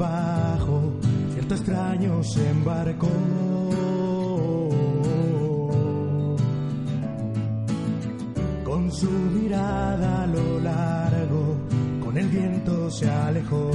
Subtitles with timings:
[0.00, 0.92] trabajo,
[1.32, 3.08] cierto extraño se embarcó.
[8.64, 11.56] Con su mirada a lo largo,
[12.02, 13.70] con el viento se alejó.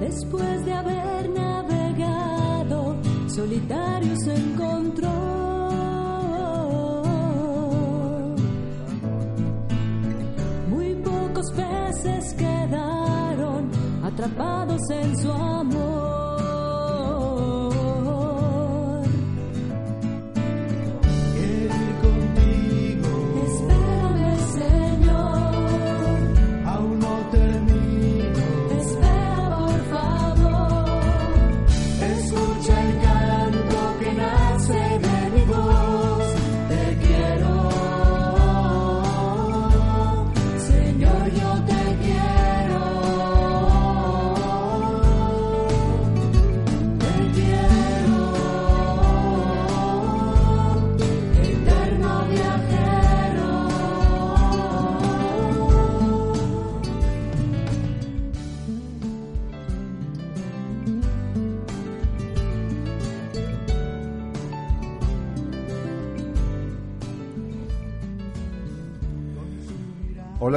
[0.00, 2.96] Después de haber navegado
[3.28, 4.17] solitario
[14.28, 15.97] atrapados en su amor.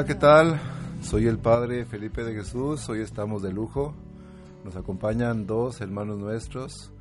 [0.02, 0.60] Hola, ¿qué tal?
[1.04, 3.94] Soy el Padre Felipe de Jesús, hoy estamos de lujo.
[4.66, 6.92] Nos acompañan dos hermanos nuestros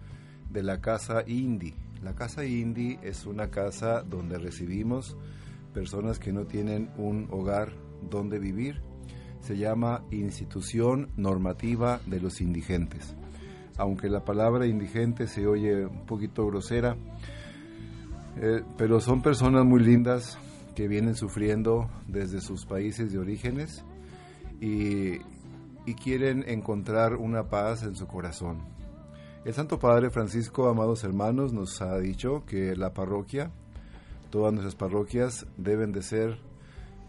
[0.50, 1.72] de la Casa Indy.
[2.02, 5.16] La Casa Indy es una casa donde recibimos
[5.72, 7.72] personas que no tienen un hogar
[8.10, 8.82] donde vivir.
[9.40, 13.14] Se llama Institución Normativa de los Indigentes.
[13.78, 16.98] Aunque la palabra indigente se oye un poquito grosera,
[18.36, 20.36] eh, pero son personas muy lindas,
[20.80, 23.84] que vienen sufriendo desde sus países de orígenes
[24.62, 25.18] y,
[26.02, 28.62] quieren encontrar una paz en su corazón.
[29.44, 33.50] El Santo Padre Francisco, amados hermanos, nos ha dicho que la parroquia,
[34.30, 36.38] todas nuestras parroquias deben de ser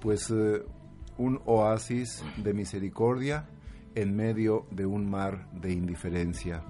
[0.01, 0.63] pues eh,
[1.17, 3.47] un oasis de misericordia
[3.95, 6.61] en medio de un mar de indiferencia.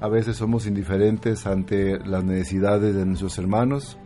[0.00, 3.96] A veces somos indiferentes ante las necesidades de nuestros hermanos,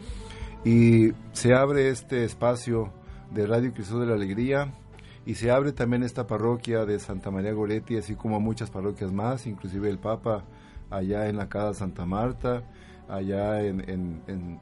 [0.67, 2.93] y se abre este espacio
[3.31, 4.75] de Radio Cristo de la Alegría
[5.25, 9.47] y se abre también esta parroquia de Santa María Goretti, así como muchas parroquias más,
[9.47, 10.43] inclusive el Papa
[10.91, 12.65] allá en la Casa Santa Marta,
[13.09, 14.61] allá en,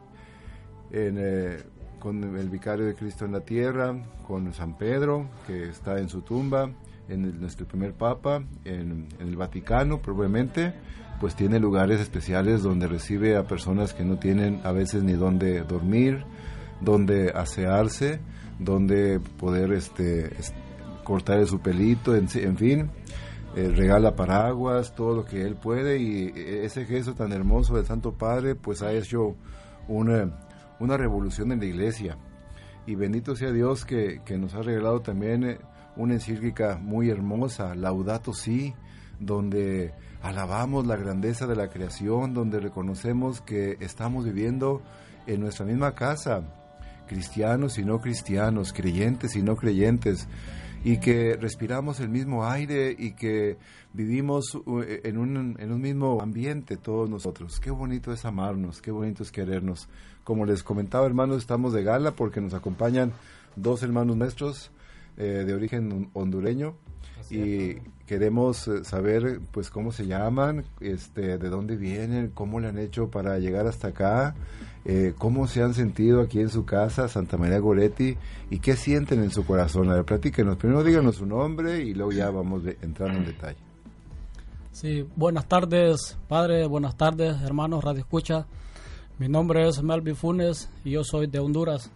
[0.91, 1.62] eh,
[1.98, 6.20] con el Vicario de Cristo en la Tierra, con San Pedro, que está en su
[6.20, 6.70] tumba,
[7.09, 10.75] en nuestro primer Papa, en, en el Vaticano probablemente,
[11.20, 15.61] pues tiene lugares especiales donde recibe a personas que no tienen a veces ni dónde
[15.62, 16.25] dormir,
[16.81, 18.20] donde asearse,
[18.58, 20.31] donde poder este,
[21.05, 22.90] cortar su pelito, en, fin,
[23.56, 28.12] eh, regala paraguas, todo lo que él puede y ese gesto tan hermoso del Santo
[28.12, 29.37] Padre pues ha hecho
[29.88, 30.31] una,
[30.81, 32.19] una revolución en la iglesia.
[32.87, 35.58] Y bendito sea Dios que, que nos ha regalado también eh,
[35.96, 38.75] una encíclica muy hermosa, Laudato Si,
[39.20, 44.82] donde alabamos la grandeza de la creación, donde reconocemos que estamos viviendo
[45.26, 46.43] en nuestra misma casa,
[47.06, 50.26] cristianos y no cristianos, creyentes y no creyentes,
[50.82, 53.56] y que respiramos el mismo aire y que
[53.93, 57.58] vivimos eh, en un, en un mismo ambiente todos nosotros.
[57.58, 59.88] Qué bonito es amarnos, qué bonito es querernos.
[60.25, 63.12] Como les comentaba, hermanos, estamos de gala porque nos acompañan
[63.56, 64.70] dos hermanos nuestros
[65.16, 66.75] eh, de origen hondureño
[67.31, 67.76] y
[68.06, 73.11] queremos eh, saber pues cómo se llaman, este, de dónde vienen, cómo le han hecho
[73.11, 74.34] para llegar hasta acá,
[74.84, 78.16] eh, cómo se han sentido aquí en su casa, Santa María Goretti,
[78.50, 79.90] y qué sienten en su corazón.
[79.90, 80.56] A ver, platíquenos.
[80.56, 83.58] Primero díganos su nombre y luego ya vamos entrando en detalle.
[84.72, 88.46] Sí, buenas tardes, padre, buenas tardes, hermanos Radio Escucha.
[89.19, 91.90] Mi nombre es Melvin Funes y yo soy de Honduras.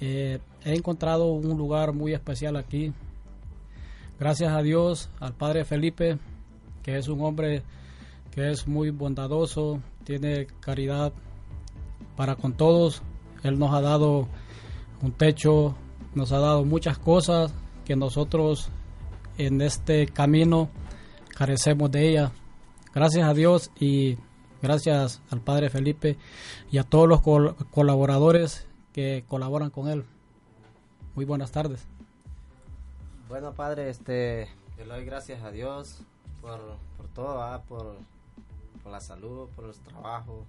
[0.00, 2.92] Eh, he encontrado un lugar muy especial aquí.
[4.18, 6.18] Gracias a Dios, al Padre Felipe,
[6.82, 7.62] que es un hombre
[8.30, 11.12] que es muy bondadoso, tiene caridad
[12.16, 13.02] para con todos.
[13.42, 14.28] Él nos ha dado
[15.02, 15.74] un techo,
[16.14, 17.52] nos ha dado muchas cosas
[17.84, 18.68] que nosotros
[19.38, 20.68] en este camino
[21.34, 22.32] carecemos de ella.
[22.94, 24.18] Gracias a Dios y
[24.60, 26.18] gracias al Padre Felipe
[26.70, 27.20] y a todos los
[27.70, 30.04] colaboradores que colaboran con él.
[31.20, 31.84] Muy buenas tardes.
[33.28, 36.00] Bueno, Padre, este, le doy gracias a Dios
[36.40, 36.58] por,
[36.96, 37.96] por todo, por,
[38.82, 40.46] por la salud, por los trabajos.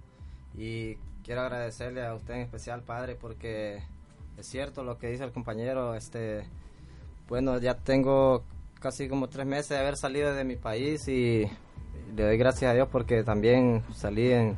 [0.56, 3.82] Y quiero agradecerle a usted en especial, Padre, porque
[4.38, 5.94] es cierto lo que dice el compañero.
[5.94, 6.46] Este,
[7.28, 8.42] bueno, ya tengo
[8.80, 11.50] casi como tres meses de haber salido de mi país y
[12.16, 14.56] le doy gracias a Dios porque también salí en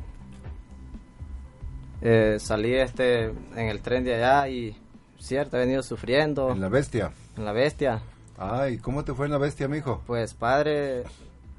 [1.99, 4.77] eh, salí este en el tren de allá y
[5.19, 8.01] cierto he venido sufriendo en la bestia en la bestia
[8.37, 11.03] ay cómo te fue en la bestia mijo pues padre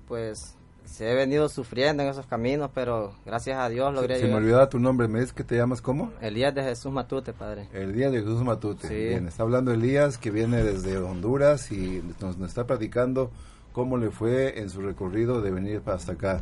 [0.09, 0.57] pues
[0.87, 4.69] se he venido sufriendo en esos caminos, pero gracias a Dios logré Se, me olvidaba
[4.69, 6.13] tu nombre, ¿me dices que te llamas cómo?
[6.21, 7.69] Elías de Jesús Matute, padre.
[7.73, 8.89] Elías de Jesús Matute.
[8.89, 13.31] Bien, está hablando Elías, que viene desde Honduras y nos, está platicando
[13.73, 16.41] cómo le fue en su recorrido de venir hasta acá.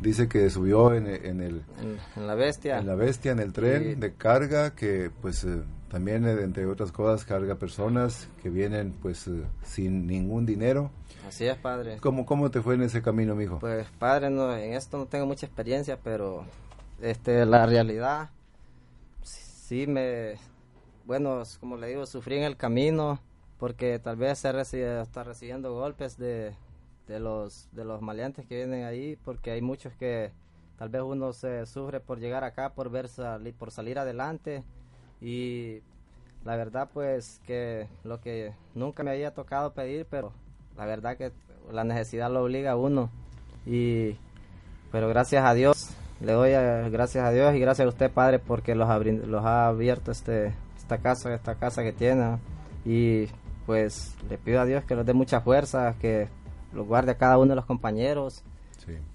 [0.00, 1.64] Dice que subió en, el...
[1.80, 2.78] En, la bestia.
[2.78, 6.92] En la bestia, en el tren de carga, que pues eh, también, eh, entre otras
[6.92, 10.90] cosas, carga personas que vienen pues eh, sin ningún dinero
[11.26, 11.98] Así es, padre.
[12.00, 13.58] ¿Cómo, cómo te fue en ese camino, mijo?
[13.58, 16.44] Pues, padre, no, en esto no tengo mucha experiencia, pero
[17.02, 18.30] este, la realidad,
[19.22, 20.36] sí me,
[21.04, 23.18] bueno, como le digo, sufrí en el camino,
[23.58, 26.54] porque tal vez se recibe, está recibiendo golpes de,
[27.08, 30.30] de, los, de los maleantes que vienen ahí, porque hay muchos que
[30.78, 33.08] tal vez uno se sufre por llegar acá, por, ver
[33.58, 34.62] por salir adelante,
[35.20, 35.80] y
[36.44, 40.32] la verdad pues que lo que nunca me había tocado pedir, pero
[40.76, 41.32] la verdad que
[41.72, 43.10] la necesidad lo obliga a uno.
[43.66, 44.16] Y,
[44.92, 45.90] pero gracias a Dios,
[46.20, 46.52] le doy
[46.90, 48.88] gracias a Dios y gracias a usted, Padre, porque los,
[49.26, 52.38] los ha abierto este, esta casa, esta casa que tiene.
[52.84, 53.26] Y
[53.66, 56.28] pues le pido a Dios que nos dé mucha fuerza, que
[56.72, 58.44] lo guarde a cada uno de los compañeros.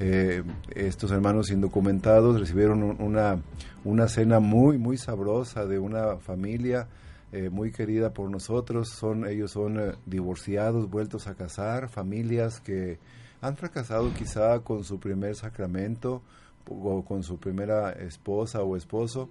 [0.00, 0.42] eh,
[0.74, 3.40] estos hermanos indocumentados recibieron una,
[3.84, 6.88] una cena muy, muy sabrosa de una familia
[7.32, 8.88] eh, muy querida por nosotros.
[8.88, 12.98] Son, ellos son eh, divorciados, vueltos a casar, familias que
[13.40, 16.22] han fracasado quizá con su primer sacramento
[16.66, 19.28] o con su primera esposa o esposo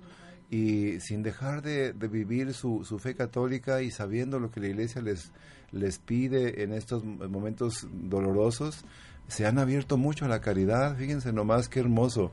[0.49, 5.31] y sin dejar de, vivir su, fe católica y sabiendo lo que la iglesia les,
[5.73, 8.85] les pide en estos momentos dolorosos,
[9.27, 12.31] se han abierto mucho a la caridad, fíjense nomás qué hermoso,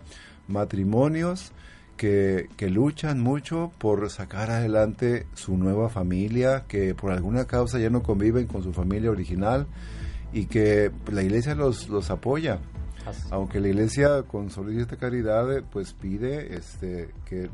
[0.48, 1.52] matrimonios
[1.96, 7.90] que, que, luchan mucho por sacar adelante su nueva familia, que por alguna causa ya
[7.90, 9.66] no conviven con su familia original
[10.32, 12.60] y que la iglesia los, los apoya.
[13.30, 17.50] Aunque la iglesia con esta caridad pues pide este que,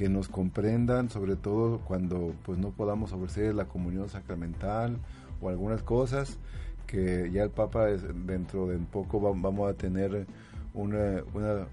[0.00, 4.96] que nos comprendan, sobre todo cuando pues no podamos ofrecer la comunión sacramental
[5.42, 6.38] o algunas cosas,
[6.86, 10.24] que ya el Papa dentro de poco vamos a tener
[10.72, 11.66] una, una,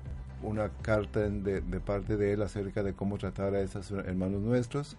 [0.44, 4.98] una carta de, parte de él acerca de cómo tratar a esos hermanos nuestros,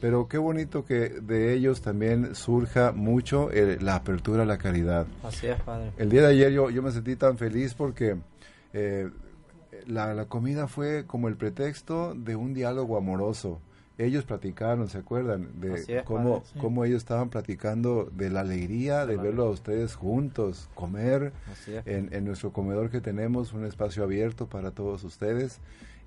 [0.00, 5.06] Pero qué bonito que de ellos también surja mucho eh, la apertura a la caridad.
[5.22, 5.92] Así es, Padre.
[5.98, 8.16] El día de ayer yo, yo me sentí tan feliz porque
[8.72, 9.10] eh,
[9.86, 13.60] la, la comida fue como el pretexto de un diálogo amoroso.
[13.98, 15.60] Ellos platicaron, ¿se acuerdan?
[15.60, 21.34] De cómo, cómo ellos estaban platicando de la alegría de verlo a ustedes juntos, comer
[21.84, 25.58] en, en, nuestro comedor que tenemos, un espacio abierto para todos ustedes.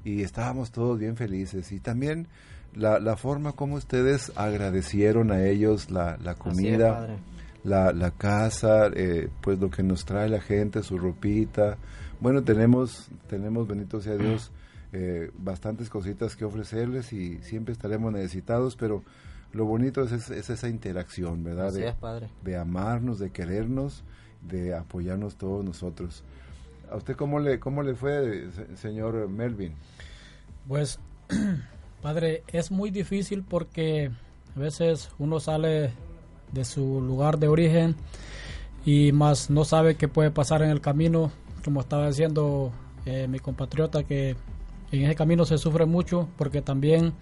[0.04, 1.72] Y estábamos todos bien felices.
[1.72, 2.28] Y también
[2.74, 7.18] la, la forma como ustedes agradecieron a ellos la, la comida,
[7.64, 11.78] la, la casa, eh, pues lo que nos trae la gente, su ropita.
[12.20, 14.52] Bueno, tenemos, tenemos, bendito sea Dios,
[14.92, 19.04] eh, bastantes cositas que ofrecerles y siempre estaremos necesitados, pero
[19.54, 21.72] lo bonito es, esa interacción, ¿verdad?
[21.72, 22.30] de, padre.
[22.44, 24.04] de amarnos, de querernos,
[24.42, 26.24] de apoyarnos todos nosotros.
[26.92, 29.74] ¿A usted cómo le, cómo le fue, señor Melvin?
[30.68, 31.00] Pues,
[32.02, 34.12] padre, es muy difícil porque
[34.56, 35.94] a veces uno sale
[36.54, 37.96] de su lugar de origen
[38.86, 41.32] y más no sabe qué puede pasar en el camino,
[41.64, 42.72] como estaba diciendo
[43.06, 44.36] eh, mi compatriota, que
[44.92, 47.14] en ese camino se sufre mucho porque también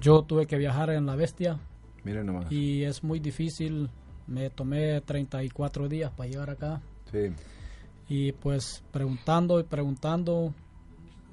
[0.00, 1.58] yo tuve que viajar en la bestia.
[2.04, 2.50] Miren nomás.
[2.50, 3.90] Y es muy difícil.
[4.26, 6.80] Me tomé 34 días para llegar acá.
[7.10, 7.32] Sí.
[8.08, 10.54] Y pues preguntando y preguntando,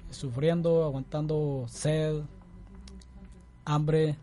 [0.10, 2.22] sufriendo, aguantando sed,
[3.66, 4.16] hambre,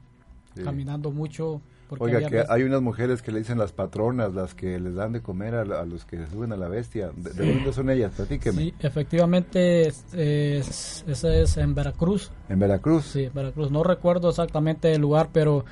[0.65, 1.61] caminando mucho
[1.99, 5.23] Oiga, que hay unas mujeres que le dicen las patronas, las que les dan de
[5.23, 7.11] comer a, los que suben a la bestia.
[7.17, 8.13] ¿De, dónde son ellas?
[8.15, 8.63] Platíqueme.
[8.63, 12.31] Sí, efectivamente, es, ese es en Veracruz.
[12.49, 13.07] ¿En Veracruz?
[13.07, 13.71] Sí, Veracruz.
[13.71, 15.65] No recuerdo exactamente el lugar, pero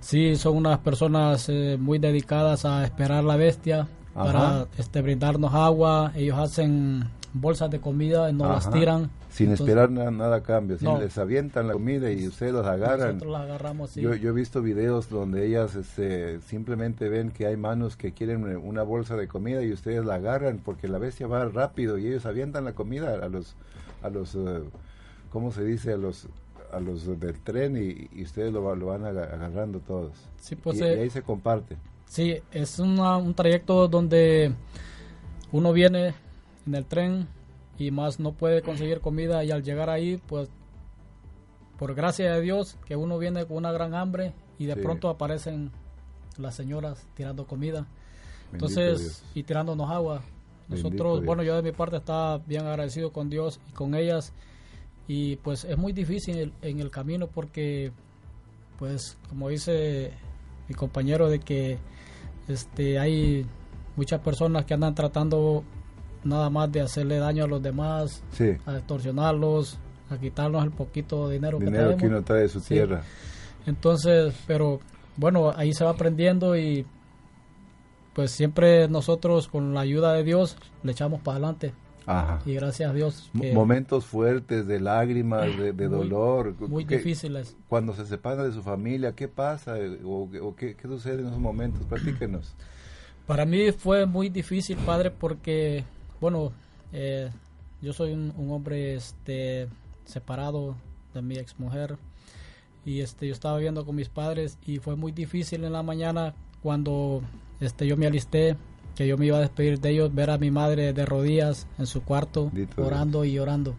[0.00, 6.12] sí son unas personas eh, muy dedicadas a esperar la bestia para este, brindarnos agua.
[6.14, 9.10] Ellos hacen bolsas de comida y nos las tiran.
[9.32, 13.14] Sin esperar nada, nada a cambio, les avientan la comida y ustedes las agarran.
[13.14, 14.02] Nosotros las agarramos, sí.
[14.02, 18.44] yo, yo, he visto videos donde ellas este, simplemente ven que hay manos que quieren
[18.58, 22.26] una bolsa de comida y ustedes la agarran porque la bestia va rápido y ellos
[22.26, 23.56] avientan la comida a los,
[24.02, 24.64] a los uh,
[25.30, 25.94] ¿cómo se dice?
[25.94, 26.28] A los
[26.70, 30.12] a los del tren y, ustedes lo, lo, van agarrando todos.
[30.40, 31.76] Sí, pues, y, eh, ahí se comparte.
[32.06, 34.52] Sí, es un trayecto donde
[35.52, 36.14] uno viene
[36.66, 37.28] en el tren
[37.78, 40.50] y más no puede conseguir comida y al llegar ahí pues
[41.78, 45.72] por gracia de Dios que uno viene con una gran hambre y de pronto aparecen
[46.38, 47.86] las señoras tirando comida.
[48.52, 50.22] Entonces y tirándonos agua.
[50.68, 54.32] Nosotros bueno yo de mi parte estaba bien agradecido con Dios y con ellas.
[55.08, 57.90] Y pues es muy difícil en el, camino porque
[58.78, 60.12] pues como dice
[60.68, 61.78] mi compañero de que
[62.46, 63.44] este hay
[63.96, 65.64] muchas personas que andan tratando
[66.24, 68.22] nada más de hacerle daño a los demás,
[68.66, 69.78] a extorsionarlos,
[70.10, 73.02] a quitarnos el poquito de dinero, dinero que, que trae de su tierra.
[73.66, 74.80] Entonces, pero
[75.16, 76.86] bueno, ahí se va aprendiendo y
[78.12, 81.72] pues siempre nosotros con la ayuda de Dios le echamos para adelante.
[82.44, 83.30] Y gracias a Dios.
[83.32, 86.54] Momentos fuertes de lágrimas, de, dolor.
[86.68, 87.56] Muy difíciles.
[87.68, 89.76] Cuando se separa de su familia, ¿qué pasa?
[90.04, 91.84] ¿O, qué, qué, sucede en esos momentos?
[91.86, 92.54] Platíquenos.
[93.26, 95.84] Para mí fue muy difícil, padre, porque
[96.22, 96.52] bueno,
[96.92, 97.30] eh,
[97.80, 99.66] yo soy un, hombre este,
[100.04, 100.76] separado
[101.12, 101.98] de mi ex mujer
[102.84, 106.32] y este, yo estaba viviendo con mis padres y fue muy difícil en la mañana
[106.62, 107.22] cuando
[107.58, 108.56] este, yo me alisté,
[108.94, 111.86] que yo me iba a despedir de ellos, ver a mi madre de rodillas en
[111.86, 113.74] su cuarto, orando y llorando.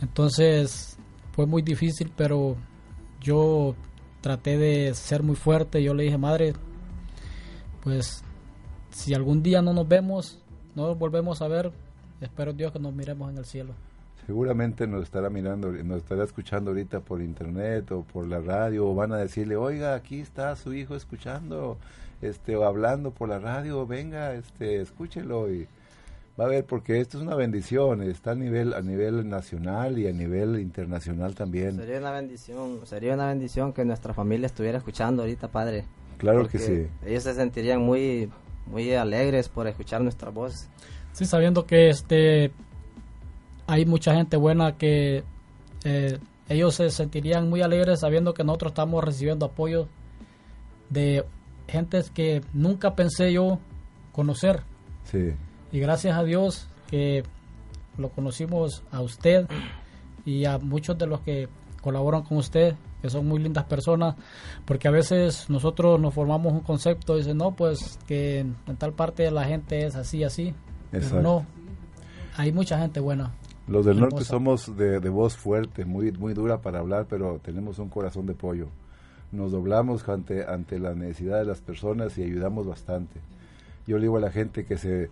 [0.00, 0.96] Entonces
[1.32, 2.56] fue muy difícil, pero
[3.20, 3.74] yo
[4.22, 5.82] traté de ser muy fuerte.
[5.82, 6.54] Yo le dije, madre,
[7.82, 8.24] pues
[8.88, 10.41] si algún día no nos vemos,
[10.74, 11.72] no volvemos a ver,
[12.20, 13.74] espero Dios que nos miremos en el cielo.
[14.26, 18.94] Seguramente nos estará mirando, nos estará escuchando ahorita por internet o por la radio, o
[18.94, 21.76] van a decirle, oiga, aquí está su hijo escuchando,
[22.20, 25.66] este, o hablando por la radio, venga, este, escúchelo y
[26.38, 30.06] va a ver, porque esto es una bendición, está a nivel, a nivel nacional y
[30.06, 31.76] a nivel internacional también.
[31.76, 35.84] Sería una bendición, sería una bendición que nuestra familia estuviera escuchando ahorita, padre.
[36.18, 36.86] Claro que sí.
[37.04, 38.30] Ellos se sentirían muy
[38.66, 40.68] muy alegres por escuchar nuestra voz.
[41.12, 42.52] Sí, sabiendo que este
[43.66, 45.24] hay mucha gente buena que
[45.84, 49.88] eh, ellos se sentirían muy alegres sabiendo que nosotros estamos recibiendo apoyo
[50.90, 51.24] de
[51.68, 53.58] gentes que nunca pensé yo
[54.12, 54.62] conocer.
[55.04, 55.32] Sí.
[55.70, 57.24] Y gracias a Dios que
[57.96, 59.46] lo conocimos a usted
[60.24, 61.48] y a muchos de los que
[61.80, 64.14] colaboran con usted que son muy lindas personas,
[64.64, 68.92] porque a veces nosotros nos formamos un concepto y dicen, no, pues que en, tal
[68.92, 70.54] parte la gente es así, así,
[70.90, 71.44] pero no,
[72.36, 73.34] hay mucha gente buena.
[73.66, 77.88] Los del norte somos de, voz fuerte, muy, muy dura para hablar, pero tenemos un
[77.88, 78.68] corazón de pollo.
[79.32, 83.20] nos doblamos ante, ante la necesidad de las personas y ayudamos bastante.
[83.86, 85.10] Yo le digo a la gente que se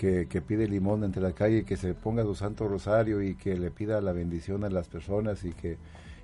[0.00, 3.70] que, pide limón entre la calle, que se ponga su santo rosario y que le
[3.70, 5.76] pida la bendición a las personas y que,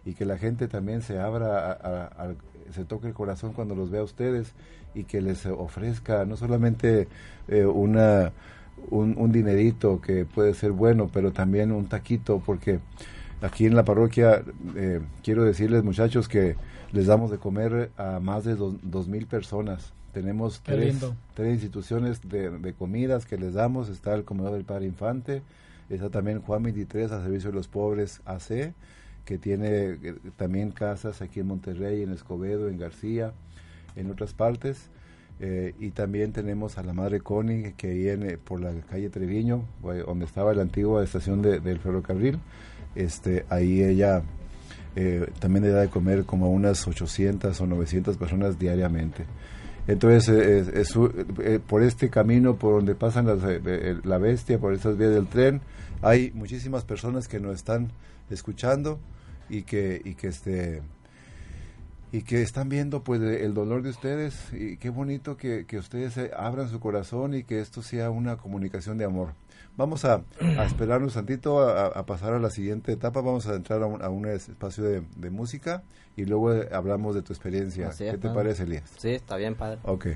[0.06, 2.34] y que la gente también se abra, a,
[2.72, 4.54] se toque el corazón cuando los vea a ustedes
[4.94, 7.08] y que les ofrezca no solamente
[7.48, 8.32] eh, una,
[8.88, 12.80] un, dinerito que puede ser bueno, pero también un taquito, porque
[13.42, 14.42] aquí en la parroquia
[14.74, 16.56] eh, quiero decirles muchachos que
[16.92, 20.96] les damos de comer a más de dos mil personas tenemos tres,
[21.34, 23.90] tres, instituciones de, comidas que les damos.
[23.90, 25.42] Está el comedor del Padre Infante,
[25.90, 28.72] está también Juan 23 a servicio de los pobres AC,
[29.26, 33.34] que tiene eh, también casas aquí en Monterrey, en Escobedo, en García,
[33.94, 34.88] en otras partes.
[35.38, 40.24] Eh, y también tenemos a la Madre Connie, que viene por la calle Treviño, donde
[40.24, 42.38] estaba la antigua estación del ferrocarril.
[42.94, 44.22] Este, ahí ella
[44.96, 49.26] eh, también le da de comer como a unas 800 o 900 personas diariamente.
[49.88, 50.84] Entonces, eh,
[51.44, 55.60] eh, por este camino por donde pasan eh, la bestia, por esas vías del tren,
[56.02, 57.92] hay muchísimas personas que nos están
[58.28, 58.98] escuchando
[59.48, 60.82] y que, y que este
[62.12, 66.70] y que están viendo pues el dolor de ustedes y qué bonito que ustedes abran
[66.70, 69.30] su corazón y que esto sea una comunicación de amor.
[69.76, 70.22] Vamos a,
[70.64, 73.20] esperar un tantito a, pasar a la siguiente etapa.
[73.20, 75.82] Vamos a entrar a un, espacio de, música
[76.16, 77.90] y luego hablamos de tu experiencia.
[77.96, 78.90] ¿Qué te parece, Elías?
[78.96, 79.78] Sí, está bien, padre.
[79.82, 80.06] Ok.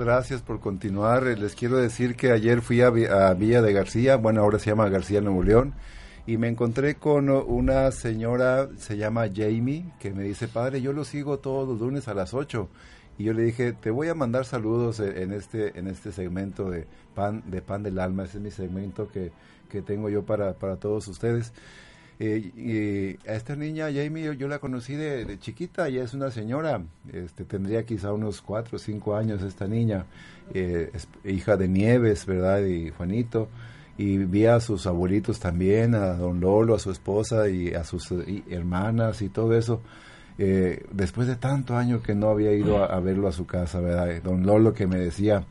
[0.00, 1.26] Gracias por continuar.
[1.26, 4.88] Eh, les quiero decir que ayer fui a, Villa de García, bueno, ahora se llama
[4.88, 5.74] García Nuevo León,
[6.26, 11.04] y me encontré con una señora, se llama Jamie, que me dice, padre, yo lo
[11.04, 12.68] sigo todos los lunes a las 8.
[13.18, 16.70] Y yo le dije, te voy a mandar saludos e, en este, en este segmento
[16.70, 18.24] de pan, de pan del alma.
[18.24, 19.30] Ese es mi segmento que,
[19.68, 21.52] que tengo yo para, para todos ustedes.
[22.22, 26.82] Eh, y a esta niña, Jamie, yo, la conocí de, chiquita, ella es una señora,
[27.10, 30.04] este, tendría quizá unos cuatro o cinco años esta niña,
[30.52, 30.92] eh,
[31.24, 32.62] hija de Nieves, ¿verdad?
[32.62, 33.48] Y Juanito,
[33.96, 38.12] y vi a sus abuelitos también, a don Lolo, a su esposa y a sus
[38.50, 39.80] hermanas y todo eso.
[40.36, 44.22] eh, después de tanto año que no había ido a, verlo a su casa, ¿verdad?
[44.22, 45.44] Don Lolo que me decía,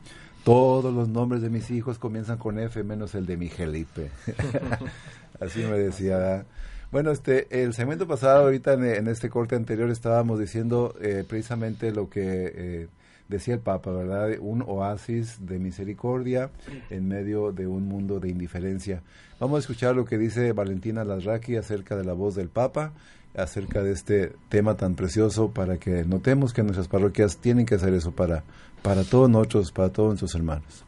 [0.44, 4.10] todos los nombres de mis hijos comienzan con F menos el de mi Felipe.
[5.40, 6.44] Así me decía.
[6.92, 12.10] Bueno, este, el segmento pasado, ahorita en, este corte anterior estábamos diciendo eh, precisamente lo
[12.10, 12.88] que eh,
[13.28, 14.30] decía el Papa, ¿verdad?
[14.40, 16.50] Un oasis de misericordia
[16.90, 19.02] en medio de un mundo de indiferencia.
[19.38, 22.92] Vamos a escuchar lo que dice Valentina Lasraki acerca de la voz del Papa
[23.36, 27.94] acerca de este tema tan precioso para que notemos que nuestras parroquias tienen que hacer
[27.94, 28.42] eso para,
[28.82, 30.84] para todos nosotros, para todos nuestros hermanos.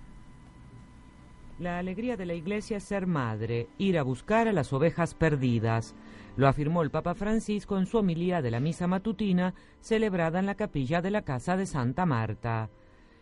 [1.62, 5.94] La alegría de la Iglesia es ser madre, ir a buscar a las ovejas perdidas.
[6.34, 10.56] Lo afirmó el Papa Francisco en su homilía de la misa matutina celebrada en la
[10.56, 12.68] capilla de la Casa de Santa Marta.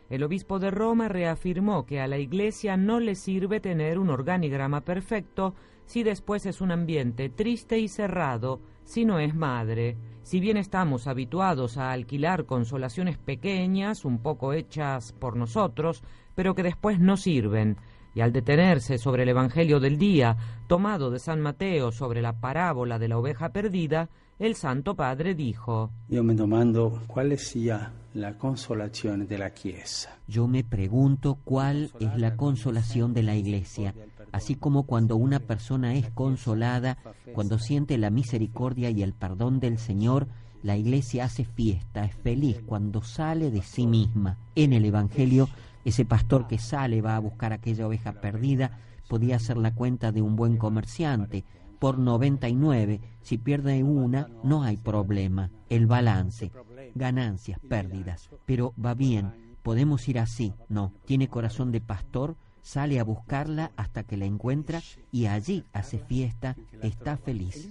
[0.08, 4.80] El obispo de Roma reafirmó que a la Iglesia no le sirve tener un organigrama
[4.80, 9.98] perfecto si después es un ambiente triste y cerrado, si no es madre.
[10.22, 16.02] Si bien estamos habituados a alquilar consolaciones pequeñas, un poco hechas por nosotros,
[16.34, 17.76] pero que después no sirven,
[18.14, 22.98] y al detenerse sobre el Evangelio del día, tomado de San Mateo sobre la parábola
[22.98, 29.26] de la oveja perdida, el Santo Padre dijo, Yo me domando cuál sea la consolación
[29.28, 30.18] de la Chiesa.
[30.26, 33.94] Yo me pregunto cuál es la consolación de la Iglesia,
[34.32, 36.98] así como cuando una persona es consolada,
[37.34, 40.26] cuando siente la misericordia y el perdón del Señor,
[40.62, 44.38] la Iglesia hace fiesta, es feliz cuando sale de sí misma.
[44.54, 45.48] En el Evangelio,
[45.84, 50.22] ese pastor que sale va a buscar aquella oveja perdida, podía hacer la cuenta de
[50.22, 51.44] un buen comerciante,
[51.80, 53.00] por 99.
[53.22, 55.50] Si pierde una, no hay problema.
[55.68, 56.52] El balance,
[56.94, 58.30] ganancias, pérdidas.
[58.46, 60.52] Pero va bien, podemos ir así.
[60.68, 65.98] No, tiene corazón de pastor, sale a buscarla hasta que la encuentra y allí hace
[65.98, 67.68] fiesta, está feliz.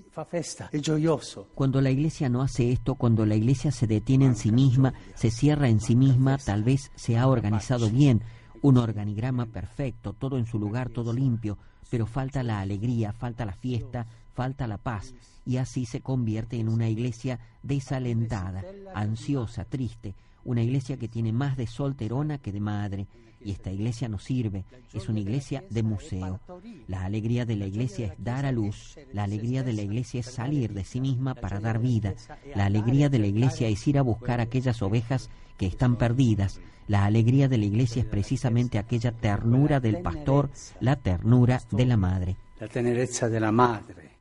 [1.55, 5.31] Cuando la iglesia no hace esto, cuando la iglesia se detiene en sí misma, se
[5.31, 8.21] cierra en sí misma, tal vez se ha organizado bien,
[8.61, 11.57] un organigrama perfecto, todo en su lugar, todo limpio,
[11.89, 15.13] pero falta la alegría, falta la fiesta, falta la paz,
[15.45, 21.57] y así se convierte en una iglesia desalentada, ansiosa, triste, una iglesia que tiene más
[21.57, 23.07] de solterona que de madre,
[23.41, 26.39] y esta iglesia no sirve, es una iglesia de museo.
[26.87, 30.27] La alegría de la iglesia es dar a luz, la alegría de la iglesia es
[30.27, 32.13] salir de sí misma para dar vida,
[32.55, 37.05] la alegría de la iglesia es ir a buscar aquellas ovejas que están perdidas, la
[37.05, 40.49] alegría de la iglesia es precisamente aquella ternura del pastor,
[40.79, 42.35] la ternura de la madre.
[42.59, 44.17] La tenereza de la madre.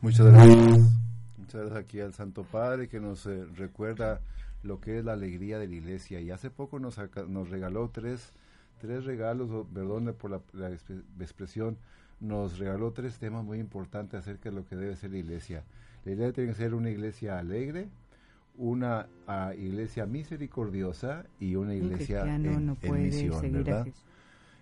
[0.00, 0.78] Muchas gracias.
[1.36, 4.20] Muchas gracias aquí al Santo Padre que nos eh, recuerda
[4.62, 6.20] lo que es la alegría de la iglesia.
[6.20, 8.32] Y hace poco nos, nos regaló tres,
[8.80, 10.70] tres regalos, perdón por la, la,
[11.20, 11.76] expresión,
[12.20, 15.64] nos regaló tres temas muy importantes acerca de lo que debe ser la iglesia.
[16.04, 17.88] La iglesia tiene que ser una iglesia alegre,
[18.56, 19.06] una
[19.58, 23.86] iglesia misericordiosa y una iglesia en, misión, ¿verdad?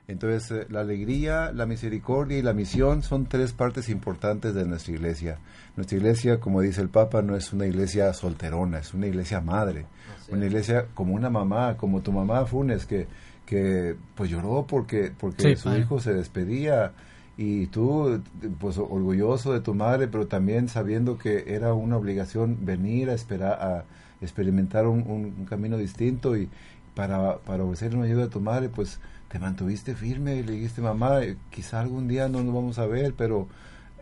[0.06, 4.92] Entonces, eh, la alegría, la misericordia y la misión son tres partes importantes de nuestra
[4.92, 5.38] iglesia.
[5.76, 9.86] Nuestra iglesia, como dice el Papa, no es una iglesia solterona, es una iglesia madre,
[10.28, 13.06] una iglesia como una mamá, como tu mamá Funes, que,
[13.46, 16.92] que pues lloró porque, porque su hijo se despedía.
[17.36, 18.22] Y tú,
[18.60, 23.60] pues orgulloso de tu madre, pero también sabiendo que era una obligación venir a esperar,
[23.60, 23.84] a
[24.20, 26.48] experimentar un, camino distinto y
[26.94, 29.00] para, para ofrecer una ayuda a tu madre, pues
[29.34, 31.18] te mantuviste firme y le dijiste, mamá,
[31.50, 33.48] quizá algún día no nos vamos a ver, pero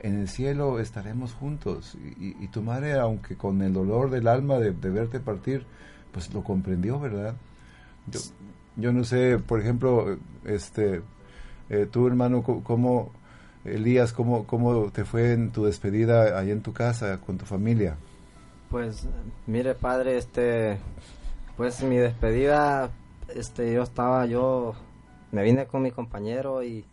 [0.03, 1.97] en el cielo estaremos juntos.
[2.18, 5.64] Y, tu madre, aunque con el dolor del alma de, verte partir,
[6.12, 7.35] pues lo comprendió, ¿verdad?
[8.09, 8.21] Yo,
[8.77, 11.01] yo no sé, por ejemplo, este,
[11.71, 13.11] eh, tú hermano, ¿cómo,
[13.64, 17.97] Elías, ¿cómo, ¿cómo te fue en tu despedida allá en tu casa con tu familia?
[18.68, 19.09] Pues,
[19.47, 20.77] mire, padre, este,
[21.57, 22.90] pues mi despedida,
[23.35, 24.75] este, yo estaba, yo
[25.33, 26.85] me vine con mi compañero y,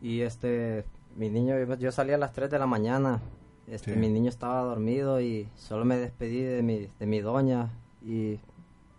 [0.00, 0.84] y este,
[1.16, 3.20] mi niño, yo salí a las 3 de la mañana,
[3.66, 7.70] este, mi niño estaba dormido y solo me despedí de mi, de mi doña
[8.02, 8.38] y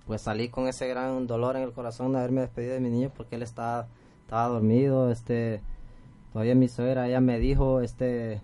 [0.08, 3.12] pues salí con ese gran dolor en el corazón de haberme despedido de mi niño
[3.16, 3.88] porque él estaba,
[4.24, 5.62] estaba dormido, este,
[6.34, 8.42] todavía mi suegra, ella me dijo, este,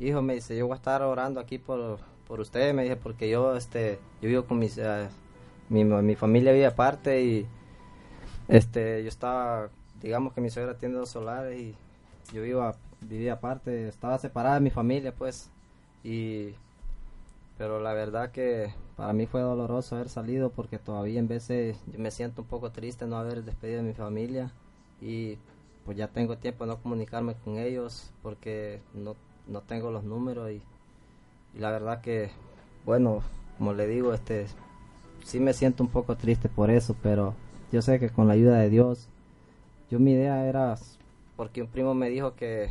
[0.00, 3.30] hijo, me dice, yo voy a estar orando aquí por, por usted, me dije, porque
[3.30, 5.06] yo, este, yo vivo con mis, eh,
[5.68, 7.46] mi, mi familia vive aparte y,
[8.48, 9.68] este, yo estaba,
[10.00, 11.74] digamos que mi suegra tiene dos solares y
[12.32, 15.50] yo vivo vivía aparte, estaba separada de mi familia, pues,
[16.02, 16.54] y,
[17.58, 21.98] pero la verdad que para mí fue doloroso haber salido porque todavía en veces yo
[21.98, 24.52] me siento un poco triste no haber despedido de mi familia.
[25.00, 25.38] Y
[25.84, 30.50] pues ya tengo tiempo de no comunicarme con ellos porque no, no tengo los números
[30.50, 30.62] y,
[31.58, 32.30] la verdad que
[32.84, 33.22] bueno,
[33.58, 34.46] como le digo, este,
[35.24, 37.34] sí me siento un poco triste por eso, pero
[37.74, 39.08] yo sé que con la ayuda de Dios,
[39.90, 40.76] yo mi idea era,
[41.36, 42.70] porque un primo me dijo que,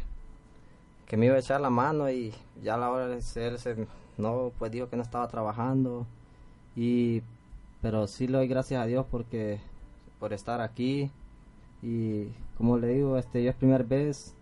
[1.07, 3.57] que me iba a echar la mano y ya a la hora de ser,
[4.17, 6.05] no, pues dijo que no estaba trabajando
[6.77, 7.21] y,
[7.81, 9.59] pero sí le doy gracias a Dios porque,
[10.21, 11.11] por estar aquí
[11.81, 14.33] y como le digo, este, yo es primera vez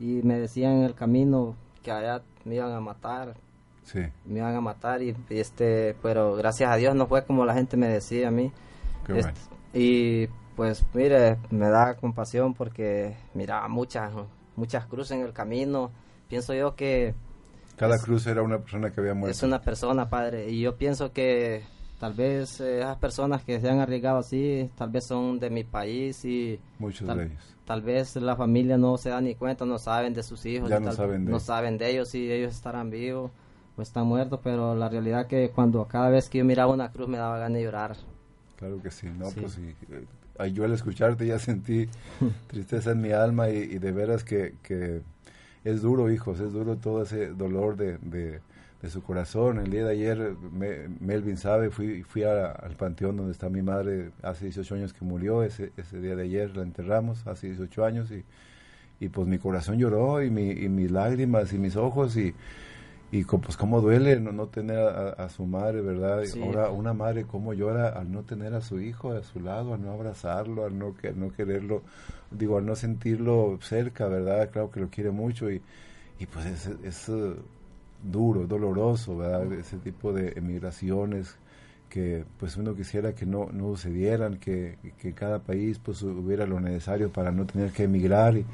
[0.00, 1.54] y me decían en el camino
[1.84, 3.36] que allá me iban a matar,
[3.84, 4.00] Sí.
[4.26, 7.76] me iban a matar y este pero gracias a Dios no fue como la gente
[7.76, 8.50] me decía a mí
[9.06, 9.57] Este, bueno.
[9.74, 10.26] Y
[10.56, 14.12] pues mire me da compasión porque miraba muchas
[14.56, 15.90] muchas cruces en el camino
[16.28, 17.14] pienso yo que
[17.76, 19.30] Cada es- cruz era una persona que había muerto.
[19.30, 21.62] es una persona padre y yo pienso que
[22.00, 25.64] tal vez eh, esas personas que se han arriesgado así tal vez son de mi
[25.64, 27.56] país y Muchos tal, de ellos.
[27.64, 30.78] tal vez la familia no se da ni cuenta no saben de sus hijos Ya
[30.78, 33.30] y no tal- saben de no saben de ellos si ellos estarán vivos
[33.76, 37.06] o están muertos pero la realidad que cuando cada vez que yo miraba una cruz
[37.08, 37.96] me daba ganas de llorar
[38.58, 39.40] Claro que sí, no, Sí.
[39.40, 39.74] pues sí.
[40.40, 41.88] eh, yo al escucharte ya sentí
[42.48, 45.00] tristeza en mi alma y, y de veras que, que
[45.64, 48.40] es duro, hijos, es duro todo ese dolor de, de,
[48.82, 49.58] de su corazón.
[49.58, 53.62] El día de ayer, me- Melvin sabe, fui, fui a- al panteón donde está mi
[53.62, 57.84] madre hace 18 años que murió, ese, ese día de ayer la enterramos, hace 18
[57.84, 58.24] años, y,
[59.00, 62.34] y pues mi corazón lloró y, mi, y mis lágrimas y mis ojos y...
[63.10, 66.24] Y pues cómo duele no, no tener a, a su madre, ¿verdad?
[66.24, 66.42] Sí.
[66.42, 69.82] Ahora una madre cómo llora al no tener a su hijo a su lado, al
[69.82, 71.82] no abrazarlo, al no, al no quererlo,
[72.30, 74.50] digo, al no sentirlo cerca, ¿verdad?
[74.50, 75.62] Claro que lo quiere mucho y,
[76.18, 77.34] y pues es, es eh,
[78.02, 79.52] duro, doloroso, ¿verdad?
[79.54, 81.36] Ese tipo de emigraciones
[81.88, 86.60] que pues uno quisiera que no, no sucedieran, que, que cada país pues hubiera lo
[86.60, 88.44] necesario para no tener que emigrar y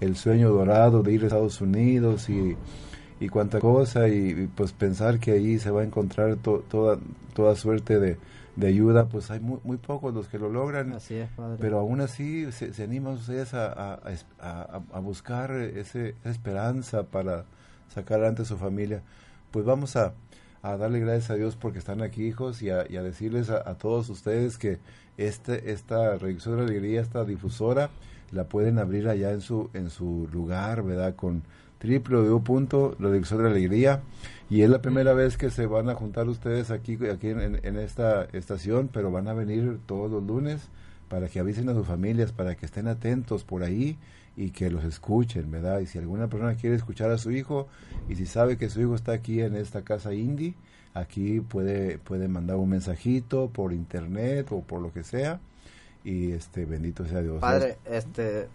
[0.00, 2.56] el sueño dorado de ir a Estados Unidos y
[3.24, 6.98] y cuánta cosa y, y, pues pensar que ahí se va a encontrar to- toda
[7.34, 8.16] toda suerte de,
[8.56, 10.92] de ayuda pues hay muy, muy pocos los que lo logran.
[10.92, 11.56] Así es padre.
[11.60, 14.00] Pero aún así se, se animan ustedes a, a,
[14.40, 17.44] a- buscar ese, esa esperanza para
[17.94, 19.02] sacar adelante a su familia.
[19.50, 20.14] Pues vamos a,
[20.62, 23.74] a darle gracias a Dios porque están aquí hijos y a, y a decirles a,
[23.74, 24.78] todos ustedes que
[25.16, 27.90] este esta reducción de alegría esta difusora
[28.30, 31.42] la pueden abrir allá en su en su lugar verdad con
[31.82, 34.02] www.reducción de alegría
[34.48, 38.24] y es la primera vez que se van a juntar ustedes aquí aquí en esta
[38.32, 40.68] estación pero van a venir todos los lunes
[41.08, 43.98] para que avisen a sus familias para que estén atentos por ahí
[44.36, 47.68] y que los escuchen verdad y si alguna persona quiere escuchar a su hijo
[48.08, 50.54] y si sabe que su hijo está aquí en esta casa indie
[50.94, 55.40] aquí puede puede mandar un mensajito por internet o por lo que sea
[56.04, 57.40] y este bendito sea Dios.
[57.40, 58.48] Padre, este,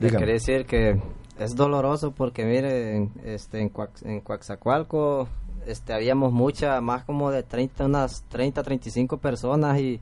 [0.00, 1.00] le quería decir que
[1.38, 5.28] es doloroso porque mire, en, este, en, Coax- en Coaxacualco,
[5.66, 10.00] este, habíamos mucha, más como de 30, unas 30, 35 personas y,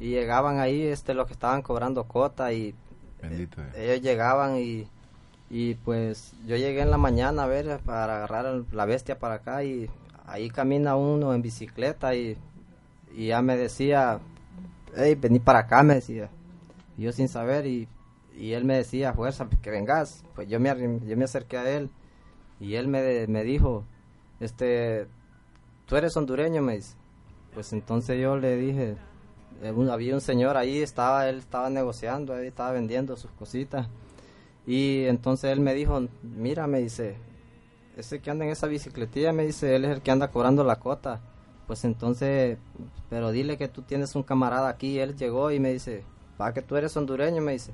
[0.00, 2.74] y llegaban ahí, este, los que estaban cobrando cota y
[3.22, 4.86] bendito ellos llegaban y,
[5.50, 9.62] y pues yo llegué en la mañana a ver para agarrar la bestia para acá
[9.64, 9.88] y
[10.26, 12.36] ahí camina uno en bicicleta y,
[13.14, 14.18] y ya me decía,
[14.96, 16.28] hey, vení para acá, me decía.
[16.98, 17.86] Y yo sin saber y,
[18.36, 20.24] y él me decía, fuerza, que vengas.
[20.34, 20.68] Pues yo me,
[21.06, 21.90] yo me acerqué a él
[22.60, 23.84] y él me, me dijo,
[24.40, 25.06] este,
[25.86, 26.94] tú eres hondureño, me dice.
[27.54, 28.96] Pues entonces yo le dije,
[29.62, 33.88] eh, un- había un señor ahí, estaba, él estaba negociando, ahí estaba vendiendo sus cositas.
[34.66, 37.16] Y entonces él me dijo, mira, me dice,
[37.96, 40.76] ese que anda en esa bicicletilla, me dice, él es el que anda cobrando la
[40.76, 41.20] cota.
[41.66, 42.58] Pues entonces,
[43.08, 44.98] pero dile que tú tienes un camarada aquí.
[44.98, 46.04] Él llegó y me dice,
[46.40, 47.72] va que tú eres hondureño, me dice.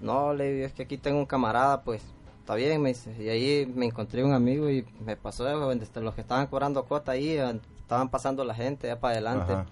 [0.00, 2.02] No, le digo, es que aquí tengo un camarada, pues,
[2.40, 3.14] está bien, me dice.
[3.22, 7.30] Y ahí me encontré un amigo y me pasó, los que estaban cobrando cota ahí,
[7.30, 9.52] eh, estaban pasando la gente ya para adelante.
[9.52, 9.66] Ajá.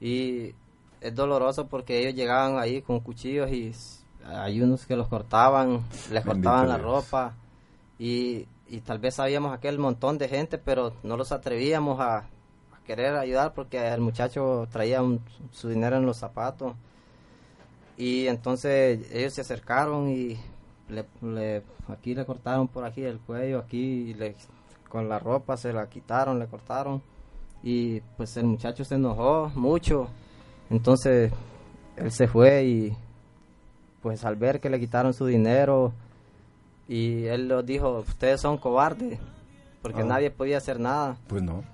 [0.00, 0.54] Y
[1.00, 3.72] es doloroso porque ellos llegaban ahí con cuchillos y
[4.26, 6.86] hay unos que los cortaban, les Bendito cortaban la Dios.
[6.86, 7.34] ropa
[7.98, 12.24] y, y tal vez sabíamos aquel montón de gente, pero no los atrevíamos a, a
[12.86, 15.20] querer ayudar porque el muchacho traía un-
[15.52, 16.74] su dinero en los zapatos.
[17.98, 20.38] Y entonces ellos se acercaron y
[20.88, 24.34] le, le- aquí le cortaron por aquí el cuello, aquí le,
[24.88, 27.02] con la ropa se la quitaron, le cortaron.
[27.62, 30.08] Y pues el muchacho se enojó mucho.
[30.70, 31.32] Entonces
[31.96, 32.96] él se fue y
[34.00, 35.92] pues al ver que le quitaron su dinero
[36.86, 39.18] y él lo dijo, ustedes son cobardes
[39.82, 40.04] porque Ah.
[40.04, 41.16] nadie podía hacer nada.
[41.26, 41.64] pues no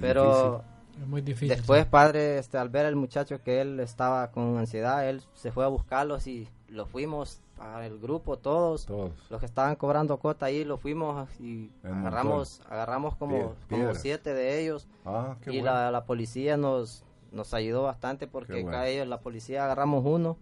[0.00, 0.62] Pero
[1.00, 1.48] Es muy difícil.
[1.48, 1.88] Después, sí.
[1.90, 5.68] padre, este, al ver al muchacho que él estaba con ansiedad, él se fue a
[5.68, 9.12] buscarlos y lo fuimos para el grupo, todos, Todos.
[9.30, 14.60] los que estaban cobrando cuota ahí, los fuimos y agarramos, agarramos como, como siete de
[14.60, 15.72] ellos Ah, qué y bueno.
[15.72, 18.70] la, la policía nos, nos ayudó bastante porque bueno.
[18.70, 20.36] acá ellos, la policía agarramos uno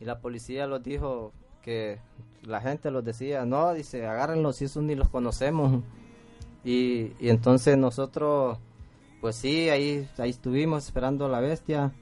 [0.00, 1.98] y la policía los dijo que
[2.42, 5.82] la gente los decía, no, dice, agárrenlos si esos ni los conocemos.
[6.64, 8.58] Y, y entonces nosotros,
[9.24, 11.92] pues sí, ahí, ahí estuvimos esperando a la bestia.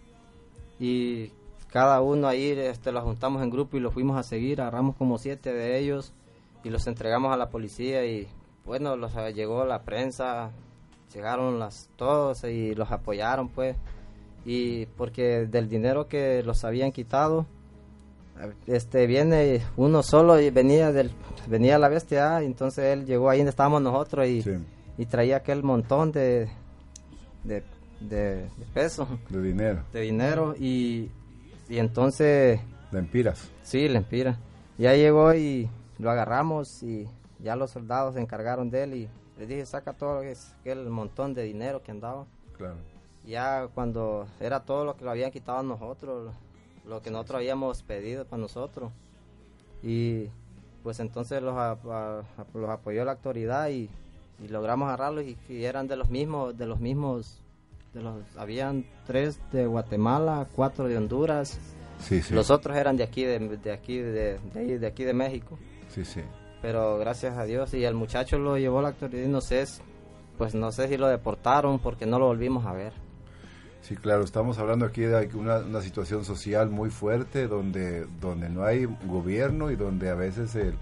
[0.80, 1.30] Y
[1.68, 5.18] cada uno ahí este, los juntamos en grupo y los fuimos a seguir, agarramos como
[5.18, 6.12] siete de ellos
[6.64, 8.26] y los entregamos a la policía y
[8.64, 10.50] bueno, los eh, llegó la prensa,
[11.14, 13.76] llegaron las todos y los apoyaron pues.
[14.44, 17.46] Y porque del dinero que los habían quitado
[18.66, 21.12] este viene uno solo y venía del
[21.46, 24.56] venía la bestia ah, entonces él llegó ahí donde estábamos nosotros y, Sí,
[24.98, 26.50] y traía aquel montón de
[27.44, 27.62] de,
[28.00, 31.11] de, de peso de dinero, de dinero y,
[31.68, 33.50] y entonces de empiras.
[33.62, 34.38] sí le empira
[34.78, 37.07] ya llegó y lo agarramos y
[37.40, 40.20] ya los soldados se encargaron de él y le dije saca todo
[40.61, 42.26] aquel montón de dinero que andaba
[42.57, 42.76] Claro.
[43.26, 46.33] ya cuando era todo lo que lo habían quitado a nosotros,
[46.87, 48.92] lo que nosotros habíamos pedido para nosotros.
[49.83, 50.28] Y
[50.83, 52.22] pues entonces los, a- a-
[52.55, 53.88] los apoyó la autoridad y,
[54.44, 57.40] y logramos agarrarlos y, y eran de los mismos, de los mismos,
[57.94, 61.59] de los, habían tres de Guatemala, cuatro de Honduras,
[62.00, 62.35] Sí, sí.
[62.35, 65.59] los otros eran de aquí, de, de aquí, de, de de aquí de México.
[65.88, 66.20] Sí, sí.
[66.61, 69.64] Pero gracias a Dios y el muchacho lo llevó la autoridad y no sé,
[70.38, 72.92] pues no sé si lo deportaron porque no lo volvimos a ver.
[73.83, 78.64] Sí, claro, estamos hablando aquí de una, una situación social muy fuerte donde, donde no
[78.64, 80.74] hay gobierno y donde a veces el,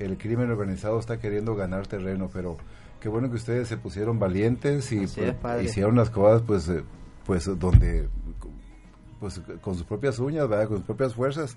[0.00, 2.56] el crimen organizado está queriendo ganar terreno, pero
[3.00, 6.82] qué bueno que ustedes se pusieron valientes y pues, hicieron las cosas pues, eh,
[7.26, 8.08] pues donde,
[9.18, 10.68] pues con sus propias uñas, ¿verdad?
[10.68, 11.56] con sus propias fuerzas.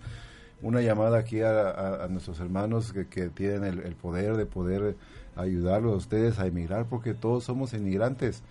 [0.61, 4.45] Una llamada aquí a, a- a nuestros hermanos que, que tienen el, el poder de
[4.45, 4.95] poder
[5.35, 8.41] ayudarlos a ustedes a emigrar, porque todos somos inmigrantes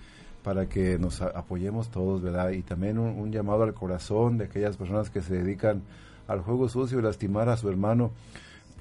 [0.42, 2.50] para que nos apoyemos todos, ¿verdad?
[2.50, 5.82] Y también un, un llamado al corazón de aquellas personas que se dedican
[6.28, 8.10] al juego sucio y lastimar a su hermano.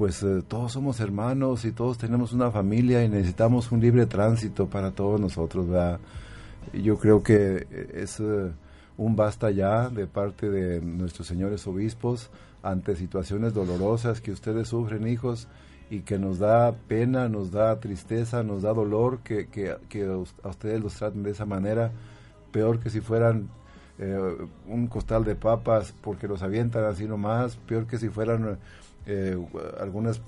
[0.02, 4.68] Pues eh, todos somos hermanos y todos tenemos una familia y necesitamos un libre tránsito
[4.68, 6.00] para todos nosotros, ¿verdad?
[6.74, 8.52] Yo creo que eh, es eh,
[8.98, 12.32] un basta ya de parte de nuestros señores obispos
[12.64, 15.48] ante situaciones dolorosas que ustedes sufren, hijos,
[15.92, 20.48] y que nos da pena, nos da tristeza, nos da dolor que, que, que a
[20.48, 21.92] ustedes los traten de esa manera,
[22.52, 23.50] peor que si fueran
[24.68, 28.58] un costal de papas porque los avientan así nomás, peor que si fueran
[29.06, 29.38] eh,
[29.80, 30.22] algunas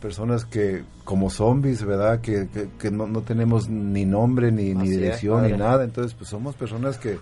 [0.00, 2.20] personas que como zombies, ¿verdad?
[2.20, 5.84] Que, que, que no, no tenemos ni nombre, ni, ni es, dirección, ni nada.
[5.84, 7.18] Entonces, pues somos personas que,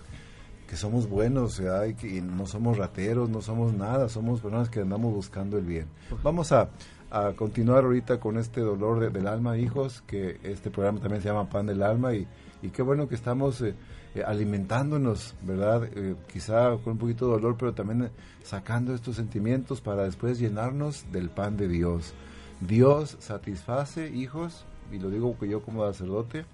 [0.67, 1.85] que somos buenos, ¿verdad?
[1.85, 5.65] Y que y no somos rateros, no somos nada, somos personas que andamos buscando el
[5.65, 5.85] bien.
[6.23, 6.69] Vamos a,
[7.11, 11.29] a continuar ahorita con este dolor de- del alma, hijos, que este programa también se
[11.29, 12.27] llama Pan del Alma y,
[12.61, 13.73] y qué bueno que estamos eh,
[14.15, 15.89] eh, alimentándonos, ¿verdad?
[15.93, 18.09] Eh, quizá con un poquito de dolor, pero también eh,
[18.43, 22.13] sacando estos sentimientos para después llenarnos del pan de Dios.
[22.61, 26.45] Dios satisface, hijos, y lo digo que yo como sacerdote,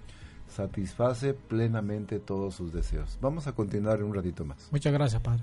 [0.48, 3.16] satisface plenamente todos sus deseos.
[3.20, 4.68] Vamos a continuar en un ratito más.
[4.72, 5.42] Muchas gracias, Padre.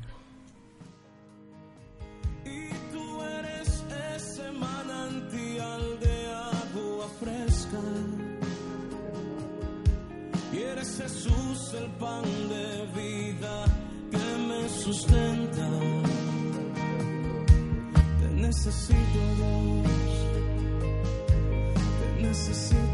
[11.10, 13.66] Jesús el pan de vida
[14.12, 15.68] que me sustenta.
[18.20, 19.88] Te necesito Dios.
[22.00, 22.89] Te necesito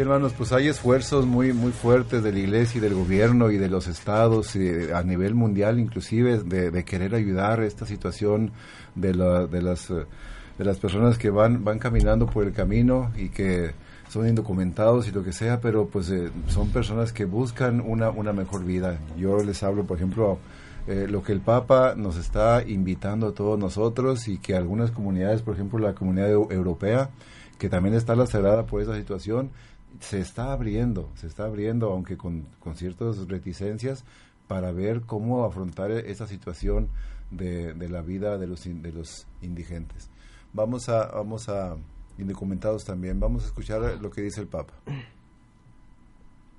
[0.00, 3.68] Hermanos, pues hay esfuerzos muy muy fuertes de la iglesia y del gobierno y de
[3.68, 8.52] los estados y a nivel mundial inclusive de, querer ayudar esta situación
[8.94, 10.04] de, la- de las eh,
[10.58, 13.72] de las personas que van van caminando por el camino y que
[14.08, 18.32] son indocumentados y lo que sea, pero pues eh, son personas que buscan una una
[18.32, 18.98] mejor vida.
[19.16, 20.38] Yo les hablo, por ejemplo,
[20.86, 25.42] eh, lo que el Papa nos está invitando a todos nosotros y que algunas comunidades,
[25.42, 27.10] por ejemplo la comunidad eu- europea,
[27.58, 29.50] que también está lacerada por esa situación,
[29.98, 34.04] se está abriendo, se está abriendo, aunque con, con ciertas reticencias,
[34.46, 36.88] para ver cómo afrontar esa situación
[37.30, 40.10] de, de la vida de los, de los indigentes.
[40.52, 41.76] Vamos a, vamos a,
[42.18, 44.74] indocumentados también, vamos a escuchar lo que dice el Papa.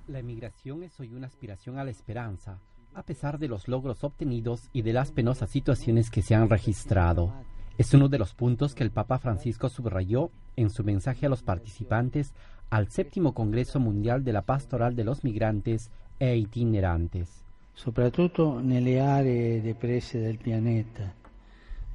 [0.07, 2.59] La emigración es hoy una aspiración a la esperanza,
[2.93, 7.33] a pesar de los logros obtenidos y de las penosas situaciones que se han registrado.
[7.77, 11.43] Es uno de los puntos que el Papa Francisco subrayó en su mensaje a los
[11.43, 12.33] participantes
[12.71, 17.43] al séptimo Congreso Mundial de la Pastoral de los Migrantes e Itinerantes.
[17.73, 21.13] soprattutto nelle aree depresse del pianeta,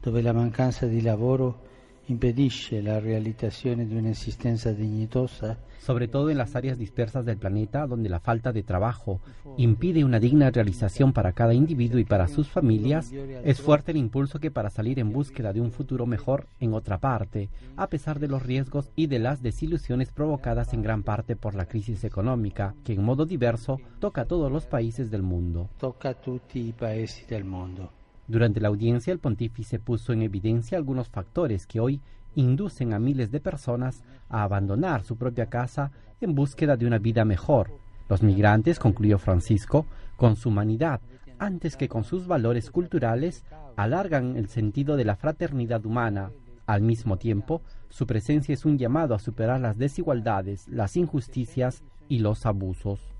[0.01, 1.66] dove la mancanza di lavoro
[2.07, 8.09] impedisce la realizzazione di un'esistenza dignitosa sobre todo en las áreas dispersas del planeta donde
[8.09, 9.21] la falta de trabajo
[9.57, 13.13] impide una digna realización para cada individuo y para sus familias,
[13.45, 16.99] es fuerte el impulso que para salir en búsqueda de un futuro mejor en otra
[16.99, 21.55] parte, a pesar de los riesgos y de las desilusiones provocadas en gran parte por
[21.55, 25.71] la crisis económica, que en modo diverso toca a todos los países del mundo.
[25.79, 27.95] tocca a tutti i paesi del mondo.
[28.29, 32.01] Durante la audiencia, el pontífice puso en evidencia algunos factores que hoy
[32.35, 37.24] inducen a miles de personas a abandonar su propia casa en búsqueda de una vida
[37.24, 37.70] mejor.
[38.09, 41.01] Los migrantes, concluyó Francisco, con su humanidad,
[41.39, 43.45] antes que con sus valores culturales,
[43.77, 46.31] alargan el sentido de la fraternidad humana.
[46.66, 52.20] Al mismo tiempo, su presencia es un llamado a superar las desigualdades, las injusticias y
[52.20, 53.16] los abusos.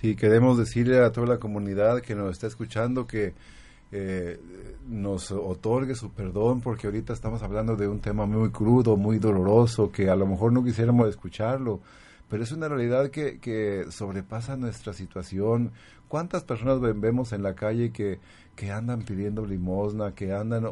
[0.00, 3.32] Sí, queremos decirle a toda la comunidad que nos está escuchando que
[3.92, 4.40] eh,
[4.88, 9.92] nos otorgue su perdón porque ahorita estamos hablando de un tema muy crudo, muy doloroso,
[9.92, 11.80] que a lo mejor no quisiéramos escucharlo,
[12.28, 15.70] pero es una realidad que, que sobrepasa nuestra situación.
[16.08, 18.18] ¿Cuántas personas ve- vemos en la calle que,
[18.56, 20.66] que andan pidiendo limosna, que andan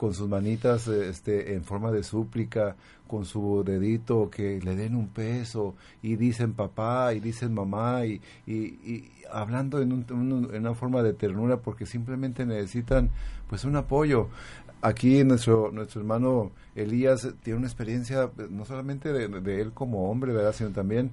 [0.00, 2.74] con sus manitas eh, este, en forma de súplica,
[3.06, 8.18] con su dedito, que le den un peso, y dicen papá, y dicen mamá, y,
[8.46, 13.10] y, y hablando en, un- en una forma de ternura, porque simplemente necesitan
[13.46, 14.28] pues un apoyo.
[14.80, 20.32] Aquí nuestro, nuestro hermano Elías tiene una experiencia no solamente de, de él como hombre,
[20.32, 20.54] ¿verdad?
[20.54, 21.10] sino también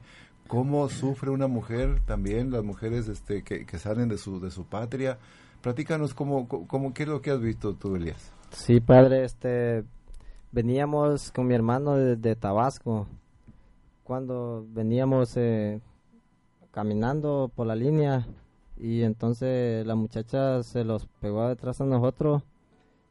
[0.47, 4.63] cómo sufre una mujer, también las mujeres este, que, que salen de su, de su
[4.63, 5.17] patria.
[5.61, 8.31] Platícanos cómo, cómo, qué es lo que has visto tú, Elías.
[8.52, 9.84] Sí, padre, este,
[10.52, 13.08] veníamos con mi hermano de, Tabasco.
[14.04, 15.82] Cuando veníamos eh,
[16.72, 18.26] caminando por la línea
[18.78, 22.43] y entonces la muchacha se los pegó detrás a nosotros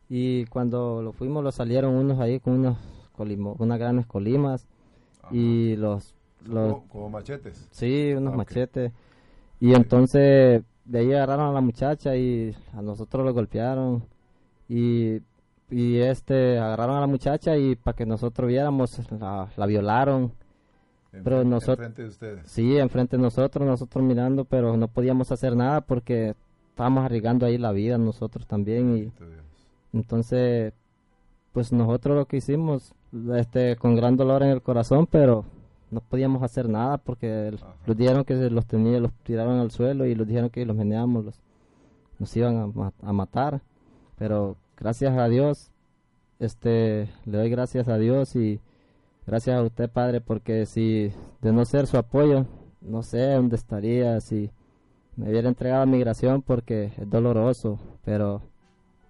[0.08, 2.78] y cuando lo fuimos lo salieron unos ahí con unos
[3.12, 4.66] colimo, unas grandes colimas
[5.30, 6.14] y los,
[6.44, 7.68] los Como, como machetes.
[7.72, 8.92] Sí, unos Ah, machetes.
[9.60, 14.04] Y entonces de ahí agarraron a la muchacha y a nosotros lo golpearon.
[14.68, 15.20] Y,
[15.70, 20.32] y este, agarraron a la muchacha y para que nosotros viéramos, la, la violaron.
[21.10, 21.86] Pero nosotros...
[21.86, 22.50] enfrente de ustedes.
[22.50, 26.34] Sí, enfrente de nosotros, nosotros mirando, pero no podíamos hacer nada porque
[26.70, 28.96] estábamos arriesgando ahí la vida nosotros también.
[28.96, 29.12] Y
[29.96, 30.74] entonces,
[31.52, 32.92] pues nosotros lo que hicimos,
[33.34, 35.46] este, con gran dolor en el corazón, pero
[35.90, 37.56] no podíamos hacer nada porque
[37.86, 40.76] los dijeron que se los tenía, los tiraron al suelo y los dijeron que los
[40.76, 41.40] meneamos, los,
[42.18, 43.62] nos iban a, a matar.
[44.16, 45.70] Pero gracias a Dios,
[46.38, 48.60] este, le doy gracias a Dios y
[49.26, 51.12] gracias a usted, Padre, porque si
[51.42, 52.46] de no ser su apoyo,
[52.80, 54.50] no sé dónde estaría, si
[55.16, 58.42] me hubiera entregado a migración porque es doloroso, pero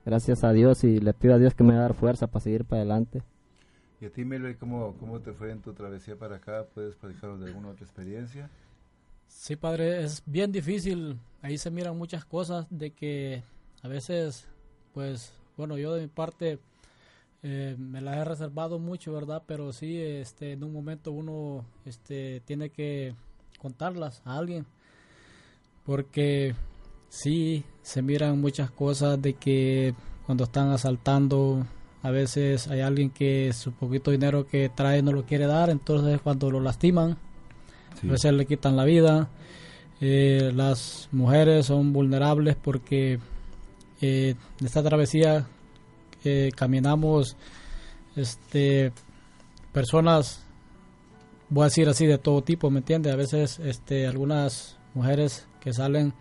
[0.05, 2.43] gracias a Dios y le pido a Dios que me va a dar fuerza para
[2.43, 3.23] seguir para adelante.
[4.01, 6.67] ¿Y a ti, Melvin, cómo, cómo te fue en tu travesía para acá?
[6.75, 8.51] ¿Puedes platicarnos de alguna otra experiencia?
[9.27, 11.19] Sí, padre, es bien difícil.
[11.43, 13.43] Ahí se miran muchas cosas de que
[13.83, 14.49] a veces,
[14.97, 16.59] pues, bueno, yo de mi parte
[17.43, 19.43] eh, me las he reservado mucho, ¿verdad?
[19.47, 23.15] Pero sí, este, en un momento uno este, tiene que
[23.59, 24.65] contarlas a alguien.
[25.85, 26.55] Porque
[27.11, 29.95] sí, se miran muchas cosas de que
[30.25, 31.67] cuando están asaltando,
[32.03, 36.23] a veces hay alguien que su poquito dinero que trae no lo quiere dar, entonces
[36.23, 37.19] cuando lo lastiman,
[38.03, 39.29] a veces le quitan la vida.
[40.01, 43.21] Eh, las mujeres son vulnerables porque
[44.07, 44.35] eh,
[44.65, 45.47] esta travesía
[46.57, 47.37] caminamos
[48.17, 48.91] este
[49.73, 50.43] personas
[51.49, 55.73] voy a decir así de todo tipo me entiende a veces este algunas mujeres que
[55.73, 56.15] salen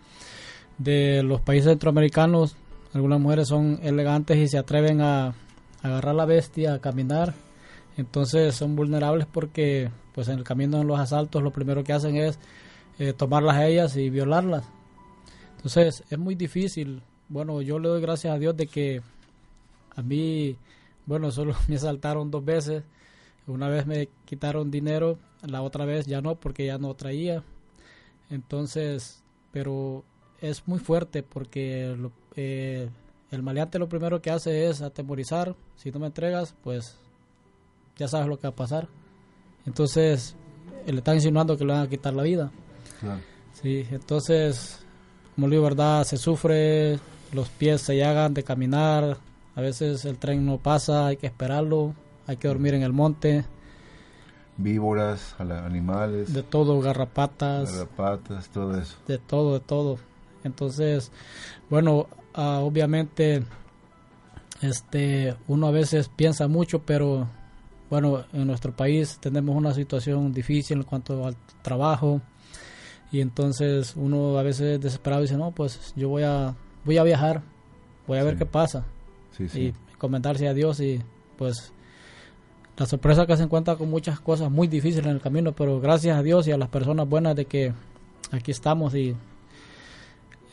[0.78, 2.54] de los países centroamericanos
[2.92, 5.34] algunas mujeres son elegantes y se atreven a,
[5.82, 7.34] agarrar la bestia a caminar
[7.96, 12.16] entonces son vulnerables porque pues en el camino en los asaltos lo primero que hacen
[12.16, 12.38] es
[12.98, 14.64] eh, tomarlas a ellas y violarlas.
[15.56, 17.02] Entonces es muy difícil.
[17.28, 19.02] Bueno, yo le doy gracias a Dios de que
[19.94, 20.56] a mí,
[21.06, 22.84] bueno, solo me asaltaron dos veces.
[23.46, 27.42] Una vez me quitaron dinero, la otra vez ya no, porque ya no traía.
[28.30, 29.22] Entonces,
[29.52, 30.04] pero
[30.40, 31.96] es muy fuerte porque
[32.34, 32.88] eh,
[33.30, 35.54] el maleante lo primero que hace es atemorizar.
[35.76, 36.96] Si no me entregas, pues
[37.96, 38.88] ya sabes lo que va a pasar.
[39.64, 40.36] Entonces,
[40.86, 42.50] le están insinuando que le van a quitar la vida.
[43.52, 44.84] Sí, entonces,
[45.34, 46.04] como digo, ¿verdad?
[46.04, 46.98] Se sufre,
[47.32, 49.18] los pies se llagan de caminar,
[49.54, 51.94] a veces el tren no pasa, hay que esperarlo,
[52.26, 53.44] hay que dormir en el monte.
[54.58, 56.32] Víboras, animales.
[56.32, 57.72] De todo, garrapatas.
[57.72, 58.96] Garrapatas, todo eso.
[59.06, 59.98] De todo, de todo.
[60.44, 61.10] Entonces,
[61.68, 63.42] bueno, ah, obviamente,
[64.62, 67.28] este, uno a veces piensa mucho, pero
[67.90, 72.20] bueno, en nuestro país tenemos una situación difícil en cuanto al trabajo
[73.12, 76.54] y entonces uno a veces desesperado dice no pues yo voy a
[76.86, 77.42] voy a viajar
[78.06, 78.86] voy a ver qué pasa
[79.38, 81.02] y comentarse a Dios y
[81.36, 81.72] pues
[82.78, 86.16] la sorpresa que se encuentra con muchas cosas muy difíciles en el camino pero gracias
[86.16, 87.74] a Dios y a las personas buenas de que
[88.30, 89.14] aquí estamos y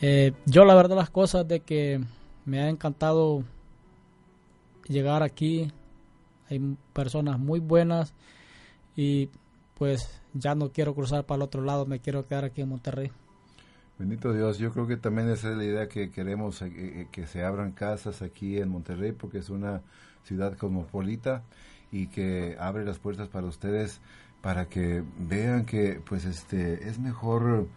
[0.01, 2.01] eh, yo la verdad las cosas de que
[2.45, 3.43] me ha encantado
[4.87, 5.71] llegar aquí.
[6.49, 8.13] Hay personas muy buenas
[8.95, 9.29] y
[9.75, 13.11] pues ya no quiero cruzar para el otro lado, me quiero quedar aquí en Monterrey.
[14.03, 17.25] Bendito Dios, yo creo que también esa es la idea que queremos, eh, eh, que
[17.25, 19.81] se abran casas aquí en Monterrey, porque es una
[20.25, 21.43] ciudad cosmopolita
[21.89, 24.01] y que abre las puertas para ustedes
[24.41, 27.69] para que vean que pues este es mejor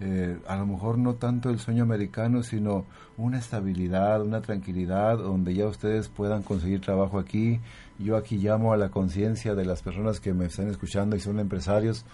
[0.00, 2.86] eh, a lo mejor no tanto el sueño americano sino
[3.18, 7.60] una estabilidad una tranquilidad donde ya ustedes puedan conseguir trabajo aquí.
[7.98, 11.40] Yo aquí llamo a la conciencia de las personas que me están escuchando y son
[11.40, 12.06] empresarios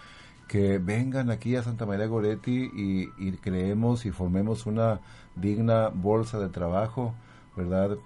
[0.50, 4.98] que vengan aquí a Santa María Goretti y, creemos y formemos una
[5.36, 7.14] digna bolsa de trabajo,
[7.54, 7.96] ¿verdad?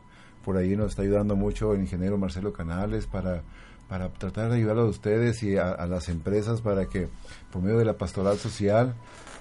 [0.44, 3.40] Por ahí nos está ayudando mucho el ingeniero Marcelo Canales para,
[3.88, 7.08] para tratar de ayudar a ustedes y a, las empresas para que
[7.50, 8.94] por medio de la pastoral social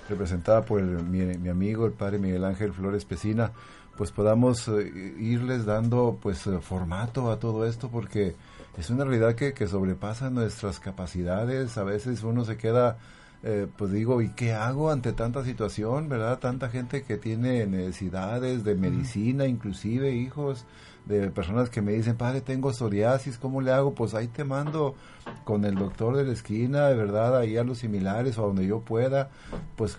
[0.08, 3.52] representada por mi, mi, amigo el padre Miguel Ángel Flores Pesina
[3.98, 8.38] pues podamos eh, irles dando pues formato a todo esto porque
[8.78, 11.78] es una realidad que, que sobrepasa nuestras capacidades.
[11.78, 12.98] A veces uno se queda,
[13.44, 16.40] eh, pues digo, ¿y qué hago ante tanta situación, verdad?
[16.40, 20.66] Tanta gente que tiene necesidades de medicina, inclusive hijos
[21.06, 23.94] de personas que me dicen, padre, tengo psoriasis, ¿cómo le hago?
[23.94, 24.96] Pues ahí te mando
[25.44, 28.66] con el doctor de la esquina, de verdad, ahí a los similares o a donde
[28.66, 29.30] yo pueda,
[29.76, 29.98] pues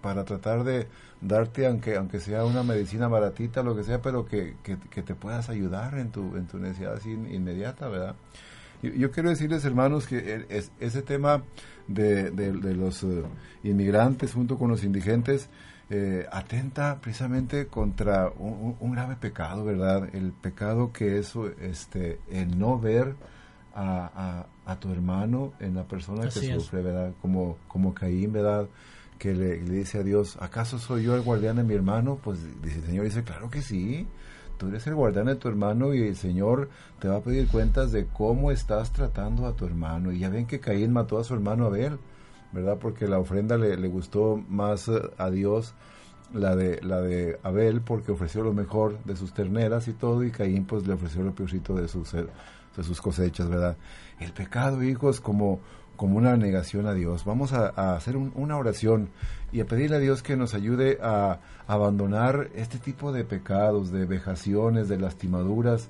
[0.00, 0.86] para tratar de
[1.20, 5.48] darte, aunque aunque sea una medicina baratita, lo que sea, pero que, que, te puedas
[5.48, 8.16] ayudar en tu, en tu necesidad inmediata, ¿verdad?
[8.82, 11.42] Yo, quiero decirles, hermanos, que es, ese tema
[11.88, 13.22] de, de, los eh,
[13.64, 15.48] inmigrantes junto con los indigentes,
[15.88, 20.08] eh, atenta precisamente contra un, grave pecado, ¿verdad?
[20.14, 23.14] El pecado que es este, el no ver
[23.74, 27.12] a, a, tu hermano en la persona que sufre, ¿verdad?
[27.20, 28.68] Como, como Caín, ¿verdad?
[29.18, 32.18] Que le, dice a Dios, ¿acaso soy yo el guardián de mi hermano?
[32.22, 34.06] Pues dice el Señor, dice, claro que sí.
[34.58, 37.92] Tú eres el guardián de tu hermano y el Señor te va a pedir cuentas
[37.92, 40.10] de cómo estás tratando a tu hermano.
[40.10, 41.98] Y ya ven que Caín mató a su hermano Abel.
[42.56, 42.78] ¿Verdad?
[42.80, 45.74] Porque la ofrenda le, le gustó más eh, a Dios
[46.32, 50.30] la de la de Abel porque ofreció lo mejor de sus terneras y todo y
[50.30, 53.76] Caín pues le ofreció lo peorcito de sus de sus cosechas, ¿verdad?
[54.18, 55.60] El pecado, hijos, como
[55.96, 57.24] como una negación a Dios.
[57.24, 59.08] Vamos a, hacer una oración
[59.50, 64.04] y a pedirle a Dios que nos ayude a, abandonar este tipo de pecados, de
[64.04, 65.88] vejaciones, de lastimaduras,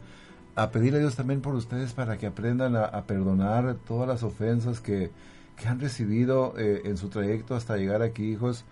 [0.54, 4.80] a pedirle a Dios también por ustedes para que aprendan a perdonar todas las ofensas
[4.80, 5.10] que,
[5.57, 8.64] que han recibido eh, en su trayecto hasta llegar aquí, hijos,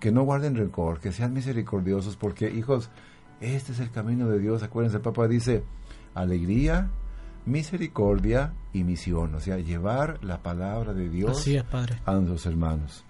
[0.00, 2.90] que no guarden rencor, que sean misericordiosos, porque, hijos,
[3.40, 4.62] este es el camino de Dios.
[4.62, 5.64] Acuérdense, el Papa dice,
[6.14, 6.90] alegría,
[7.46, 11.96] misericordia y misión, o sea, llevar la palabra de Dios Así es, Padre.
[12.04, 13.04] a nuestros hermanos.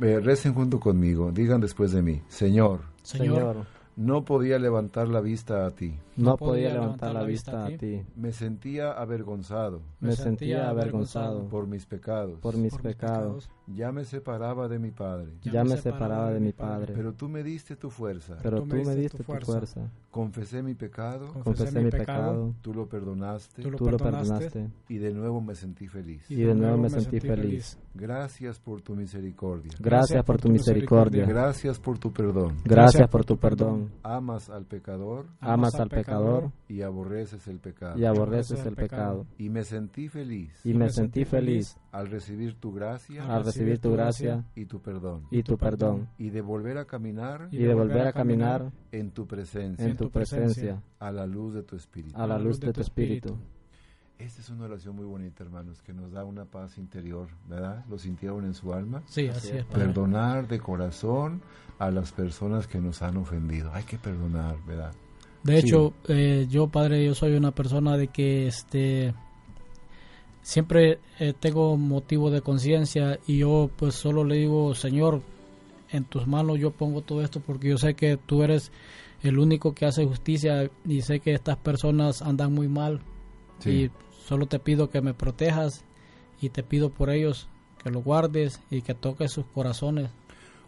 [0.00, 3.66] Eh, recen junto conmigo, digan después de mí, Señor, Señor,
[3.96, 8.02] no podía levantar la vista a ti, no podía levantar la vista a ti.
[8.16, 13.48] me sentía avergonzado Me sentía avergonzado por mis pecados, por mis por pecados.
[13.66, 16.92] ya me separaba de mi Padre, Ya me separaba de mi Padre.
[16.94, 19.88] pero tú me diste tu fuerza, Pero tú me diste tu fuerza.
[20.10, 22.54] confesé mi pecado, Confesé mi pecado.
[22.62, 24.50] tú lo perdonaste Tú lo Tú lo perdonaste.
[24.50, 24.70] perdonaste.
[24.88, 26.28] y de nuevo me sentí feliz.
[26.30, 27.78] Y de nuevo me sentí feliz.
[27.94, 29.72] Gracias por tu misericordia.
[29.78, 31.24] Gracias por tu misericordia.
[31.26, 32.56] Gracias por tu perdón.
[32.64, 33.83] Gracias por tu perdón.
[34.02, 37.98] Amas al pecador Amas al pecador y aborreces el pecado.
[37.98, 39.26] y aborreces el pecado.
[39.38, 43.92] Y me sentí feliz Y me sentí feliz al recibir tu gracia al recibir tu
[43.92, 45.26] gracia y tu perdón.
[45.30, 46.08] y tu perdón.
[46.18, 50.10] Y de volver a caminar Y de volver a caminar en tu presencia, en tu
[50.10, 52.18] presencia a la luz de tu espíritu.
[52.20, 53.36] a la luz de tu espíritu.
[54.18, 57.84] Esta es una oración muy bonita, hermanos, que nos da una paz interior, ¿verdad?
[57.90, 59.02] ¿Lo sintieron en su alma?
[59.06, 59.86] Sí, así es, Padre.
[59.86, 61.42] Perdonar de corazón
[61.78, 63.72] a las personas que nos han ofendido.
[63.74, 64.92] Hay que perdonar, ¿verdad?
[65.42, 69.12] De hecho, eh, yo, Padre, yo soy una persona de que este
[70.42, 75.22] siempre eh, tengo motivo de conciencia y yo pues solo le digo, Señor,
[75.90, 78.70] en tus manos yo pongo todo esto porque yo sé que tú eres
[79.22, 83.00] el único que hace justicia y sé que estas personas andan muy mal
[83.60, 83.70] Sí.
[83.70, 83.90] y
[84.24, 85.84] solo te pido que me protejas
[86.40, 87.48] y te pido por ellos
[87.82, 90.10] que los guardes y que toques sus corazones.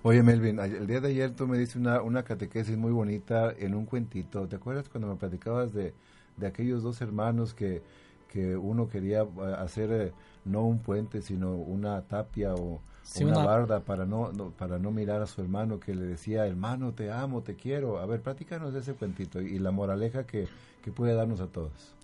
[0.02, 3.74] Oye, Melvin, el día de ayer tú me diste una, una catequesis muy bonita en
[3.74, 4.46] un cuentito.
[4.48, 5.94] ¿Te acuerdas cuando me platicabas de,
[6.36, 7.82] de aquellos dos hermanos que,
[8.28, 13.38] que uno quería eh, hacer eh, no un puente, sino una tapia o Sí, una,
[13.38, 16.94] una- barda para no, no- para no mirar a su hermano que le decía, hermano,
[16.94, 17.98] te amo, te quiero?
[17.98, 20.50] A ver, platícanos de ese cuentito y, y la moraleja que,
[20.82, 21.95] que puede darnos a todos.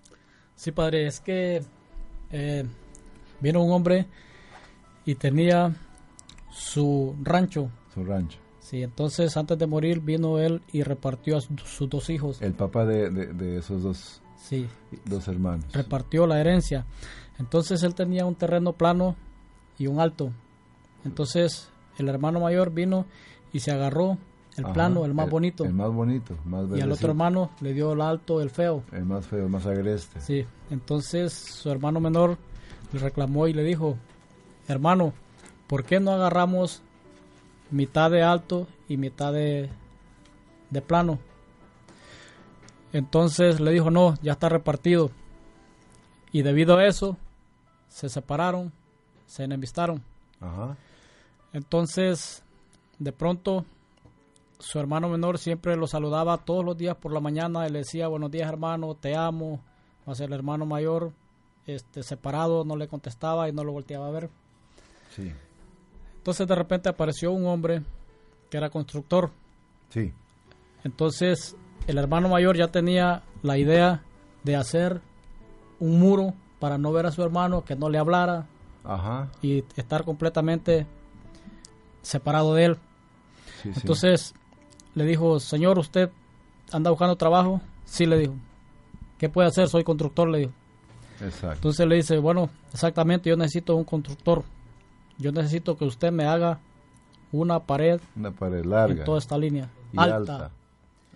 [0.56, 1.62] Sí, padre, es que
[2.30, 2.64] eh,
[3.40, 4.06] vino un hombre
[5.04, 5.74] y tenía
[6.50, 7.70] su rancho.
[7.92, 8.38] Su rancho.
[8.60, 12.40] Sí, entonces antes de morir vino él y repartió a su- sus dos hijos.
[12.40, 14.66] El papá de, de, de esos dos, Sí,
[15.04, 15.66] dos hermanos.
[15.72, 16.86] repartió la herencia.
[17.38, 19.16] Entonces él tenía un terreno plano
[19.78, 20.30] y un alto.
[21.04, 23.06] Entonces el hermano mayor vino
[23.52, 24.16] y se agarró
[24.56, 25.64] el Ajá, plano, el más bonito.
[25.64, 28.82] El más bonito, más y al otro hermano le dio el alto, el feo.
[28.92, 30.20] El más feo, el más agreste.
[30.20, 32.36] Sí, entonces su hermano menor
[32.92, 33.96] le reclamó y le dijo,
[34.68, 35.14] hermano,
[35.66, 36.82] ¿por qué no agarramos
[37.70, 39.70] mitad de alto y mitad de,
[40.70, 41.18] de plano?
[42.92, 45.10] Entonces le dijo, no, ya está repartido.
[46.30, 47.16] Y debido a eso,
[47.88, 48.72] se separaron,
[49.26, 50.02] se enemistaron.
[50.40, 50.76] Ajá.
[51.52, 52.42] Entonces,
[52.98, 53.64] de pronto,
[54.62, 58.06] su hermano menor siempre lo saludaba todos los días por la mañana y le decía,
[58.06, 59.60] buenos días hermano, te amo.
[60.06, 61.12] Mas el hermano mayor,
[61.66, 64.30] este, separado, no le contestaba y no lo volteaba a ver.
[65.16, 65.32] Sí.
[66.16, 67.82] Entonces de repente apareció un hombre
[68.50, 69.30] que era constructor.
[69.88, 70.12] Sí.
[70.84, 71.56] Entonces
[71.88, 74.04] el hermano mayor ya tenía la idea
[74.44, 75.00] de hacer
[75.80, 78.46] un muro para no ver a su hermano, que no le hablara
[78.84, 79.28] Ajá.
[79.42, 80.86] y estar completamente
[82.00, 82.78] separado de él.
[83.60, 83.80] Sí, sí.
[84.94, 86.10] Le dijo, señor, ¿usted
[86.72, 87.60] anda buscando trabajo?
[87.84, 88.34] Sí, le dijo.
[89.18, 89.68] ¿Qué puede hacer?
[89.68, 90.52] Soy constructor, le dijo.
[91.20, 91.54] Exacto.
[91.54, 94.42] Entonces le dice, bueno, exactamente, yo necesito un constructor.
[95.18, 96.58] Yo necesito que usted me haga
[97.30, 99.70] una pared Una pared larga en toda esta línea.
[99.92, 100.14] y alta.
[100.16, 100.50] alta.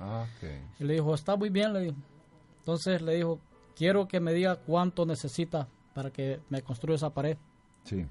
[0.01, 0.49] Ah, ok.
[0.81, 1.97] Y le dijo, está muy bien, le dijo.
[2.61, 3.39] Entonces le dijo,
[3.75, 7.37] quiero que me diga cuánto necesita para que me construya esa pared.
[7.85, 8.07] Sí.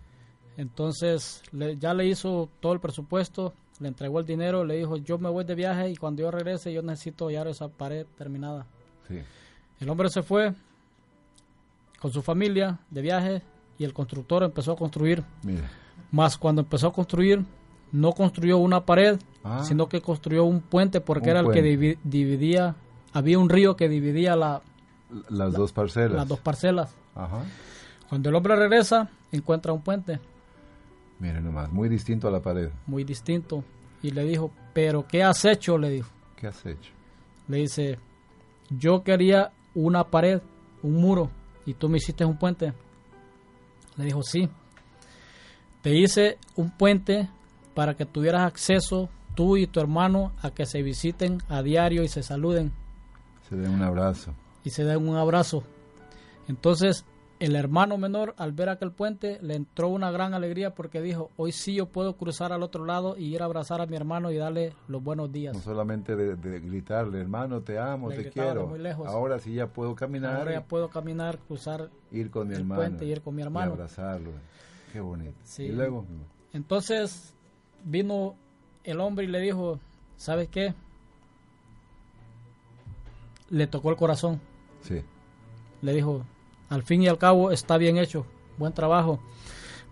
[0.58, 5.18] Entonces le- ya le hizo todo el presupuesto, le entregó el dinero, le dijo, yo
[5.18, 8.66] me voy de viaje y cuando yo regrese yo necesito ya esa pared terminada.
[9.08, 9.20] Sí.
[9.80, 10.54] El hombre se fue
[12.00, 13.42] con su familia de viaje
[13.78, 15.24] y el constructor empezó a construir.
[15.44, 15.70] Mira.
[16.12, 17.44] Más cuando empezó a construir,
[17.92, 19.64] no construyó una pared, Ah.
[19.64, 22.76] sino que construyó un puente porque Un era el que divi- dividía,
[23.14, 24.62] había un río que dividía la-
[25.30, 26.14] Las dos parcelas.
[26.18, 26.96] las dos parcelas.
[27.14, 27.44] Ajá.
[28.10, 30.20] Cuando el hombre regresa, encuentra un puente
[31.20, 32.70] Mira nomás, muy distinto a la pared.
[32.88, 33.64] muy distinto
[34.04, 35.78] y le dijo, pero ¿qué has hecho?
[35.78, 36.10] Le dijo.
[36.36, 36.92] ¿Qué has hecho?
[37.48, 37.98] Le dice,
[38.70, 40.42] yo quería una pared,
[40.84, 41.30] un muro,
[41.66, 42.74] y tú me hiciste un puente.
[43.98, 44.50] Le dijo, sí.
[45.82, 47.30] Te hice un puente
[47.74, 52.08] para que tuvieras acceso tú y tu hermano a que se visiten a diario y
[52.08, 52.72] se saluden
[53.50, 54.34] Se den un abrazo.
[54.64, 55.64] y se den un abrazo.
[56.48, 57.06] Entonces,
[57.40, 61.52] el hermano menor al ver aquel puente le entró una gran alegría porque dijo, hoy
[61.52, 64.38] sí yo puedo cruzar al otro lado y ir a abrazar a mi hermano y
[64.38, 65.54] darle los buenos días.
[65.54, 68.68] No solamente de, de gritarle, hermano, te amo, Le te quiero.
[68.68, 69.08] muy lejos.
[69.10, 72.82] Ahora sí ya puedo caminar, Ahora ya puedo caminar, cruzar ir con mi el hermano.
[72.82, 73.72] puente y ir con mi hermano.
[73.72, 74.32] Y abrazarlo.
[74.94, 75.36] Qué bonito.
[75.44, 75.64] Sí.
[75.64, 76.06] Y luego,
[76.54, 77.34] Entonces
[77.84, 78.36] vino
[78.86, 79.78] el hombre y le dijo,
[80.16, 80.74] ¿sabes qué?
[83.50, 84.40] Le tocó el corazón.
[84.82, 85.02] sí,
[85.82, 86.24] Le dijo,
[86.70, 88.26] al fin y al cabo está bien hecho,
[88.58, 89.20] buen trabajo.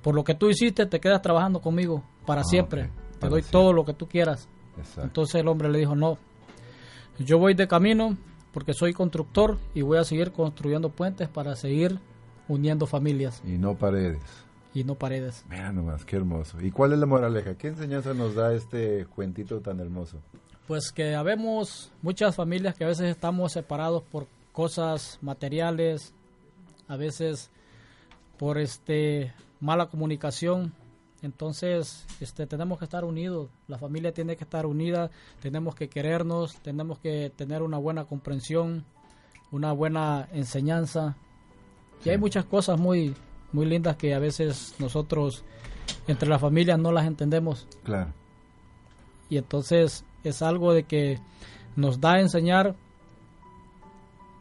[0.01, 2.83] Por lo que tú hiciste, te quedas trabajando conmigo para Ah, siempre.
[2.83, 3.51] Te para doy siempre.
[3.59, 4.47] todo lo que tú quieras.
[4.77, 5.03] exacto.
[5.03, 6.17] Entonces el hombre le dijo, no,
[7.19, 8.17] yo voy de camino
[8.51, 11.99] porque soy constructor y voy a seguir construyendo puentes para seguir
[12.47, 14.21] uniendo familias Y no paredes.
[14.73, 15.45] y no paredes.
[15.49, 16.59] Mira nomás, qué hermoso.
[16.61, 17.55] ¿Y cuál es la moraleja?
[17.55, 20.17] ¿Qué enseñanza nos da este cuentito tan hermoso?
[20.67, 26.13] Pues que habemos muchas familias que a veces estamos separados por cosas materiales,
[26.87, 27.49] a veces
[28.37, 30.73] por este mala comunicación.
[31.21, 35.09] Entonces, este tenemos que estar unidos, la familia tiene que estar unida,
[35.41, 38.83] tenemos que querernos, tenemos que tener una buena comprensión,
[39.51, 41.15] una buena enseñanza.
[42.03, 43.15] Y hay muchas cosas muy
[43.53, 45.45] muy lindas que a veces nosotros
[46.07, 48.11] entre las familias no las entendemos Claro.
[49.29, 51.19] y entonces es algo de que
[51.75, 52.75] nos da a enseñar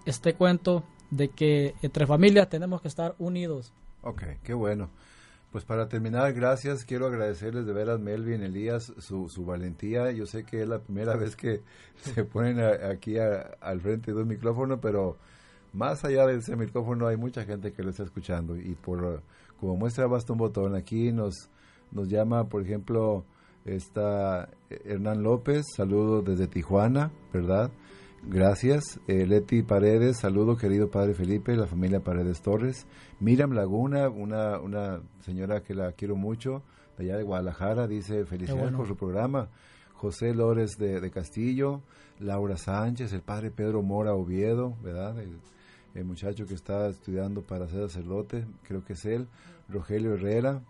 [0.06, 0.82] este cuento
[1.12, 3.72] de que entre familias tenemos que estar unidos.
[4.02, 4.90] Ok, qué bueno.
[5.52, 6.84] Pues para terminar, gracias.
[6.86, 10.10] Quiero agradecerles de veras, Melvin, Elías, su, su valentía.
[10.10, 11.60] Yo sé que es la primera vez que
[12.00, 15.18] se ponen aquí a- al frente de un micrófono, pero
[15.74, 18.56] más allá de ese micrófono hay mucha gente que lo está escuchando.
[18.56, 19.22] Y por
[19.60, 21.50] como muestra basta un botón, aquí nos,
[21.92, 23.24] nos llama, por ejemplo,
[23.66, 27.70] está Hernán López, saludo desde Tijuana, ¿verdad?
[28.24, 29.00] Gracias.
[29.08, 32.86] Eh, Leti Paredes, saludo querido padre Felipe, la familia Paredes Torres.
[33.18, 36.62] Miriam Laguna, una, una señora que la quiero mucho,
[36.96, 38.78] de allá de Guadalajara, dice felicidades bueno.
[38.78, 39.48] por su programa.
[39.94, 41.82] José Lores de, de Castillo,
[42.20, 45.18] Laura Sánchez, el padre Pedro Mora Oviedo, ¿verdad?
[45.20, 45.38] El,
[45.94, 49.26] el muchacho que está estudiando para ser sacerdote, creo que es él.
[49.68, 50.62] Rogelio Herrera,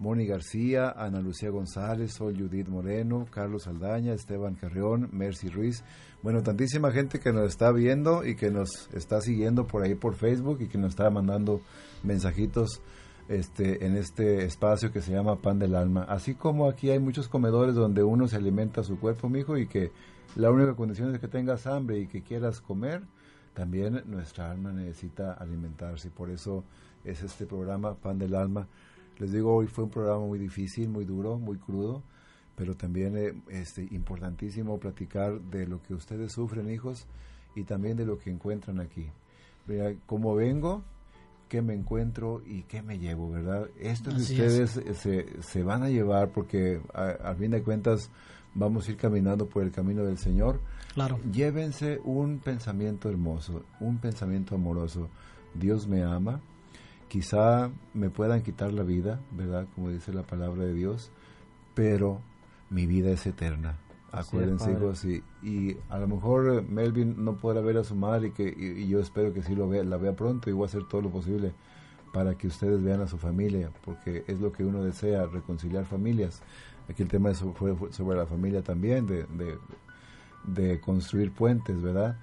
[0.00, 5.84] Moni García, Ana Lucía González, Sol Judith Moreno, Carlos Aldaña, Esteban Carrión, Mercy Ruiz.
[6.22, 10.14] Bueno, tantísima gente que nos está viendo y que nos está siguiendo por ahí por
[10.14, 11.60] Facebook y que nos está mandando
[12.02, 12.80] mensajitos
[13.28, 16.04] este, en este espacio que se llama Pan del Alma.
[16.08, 19.92] Así como aquí hay muchos comedores donde uno se alimenta su cuerpo, mijo, y que
[20.34, 23.02] la única condición es que tengas hambre y que quieras comer,
[23.52, 26.08] también nuestra alma necesita alimentarse.
[26.10, 26.64] Por eso
[27.04, 28.66] es este programa Pan del Alma.
[29.20, 32.02] Les digo, hoy fue un programa muy difícil, muy duro, muy crudo,
[32.56, 37.06] pero también eh, este, importantísimo platicar de lo que ustedes sufren, hijos,
[37.54, 39.10] y también de lo que encuentran aquí.
[39.66, 40.82] Mira, cómo vengo,
[41.50, 43.68] qué me encuentro y qué me llevo, ¿verdad?
[43.78, 47.62] Esto que Así ustedes eh, se, se van a llevar porque a, a fin de
[47.62, 48.10] cuentas
[48.54, 50.60] vamos a ir caminando por el camino del Señor.
[50.94, 51.20] Claro.
[51.30, 55.10] Llévense un pensamiento hermoso, un pensamiento amoroso.
[55.54, 56.40] Dios me ama.
[57.10, 59.66] Quizá me puedan quitar la vida, ¿verdad?
[59.74, 61.10] Como dice la palabra de Dios,
[61.74, 62.20] pero
[62.70, 63.78] mi vida es eterna.
[64.12, 68.28] Acuérdense, hijos, y, y a lo mejor eh, Melvin no podrá ver a su madre
[68.28, 70.64] y, que, y, y yo espero que sí lo vea, la vea pronto y voy
[70.64, 71.52] a hacer todo lo posible
[72.12, 76.42] para que ustedes vean a su familia, porque es lo que uno desea, reconciliar familias.
[76.88, 79.58] Aquí el tema fue sobre la familia también, de, de,
[80.44, 82.18] de construir puentes, ¿verdad?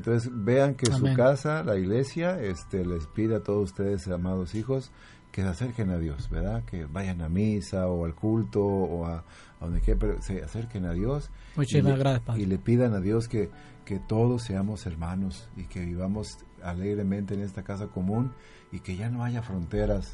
[0.00, 4.90] Entonces vean que su casa, la iglesia, este, les pide a todos ustedes, amados hijos,
[5.30, 6.64] que se acerquen a Dios, ¿verdad?
[6.64, 9.18] Que vayan a misa o al culto o a,
[9.60, 11.30] a donde quiera, pero se acerquen a Dios.
[11.56, 12.42] Muchísimas y le- gracias, Padre.
[12.42, 13.48] Y le pidan a Dios que,
[13.84, 18.32] que todos seamos hermanos y que vivamos alegremente en esta casa común
[18.72, 20.12] y que ya no haya fronteras,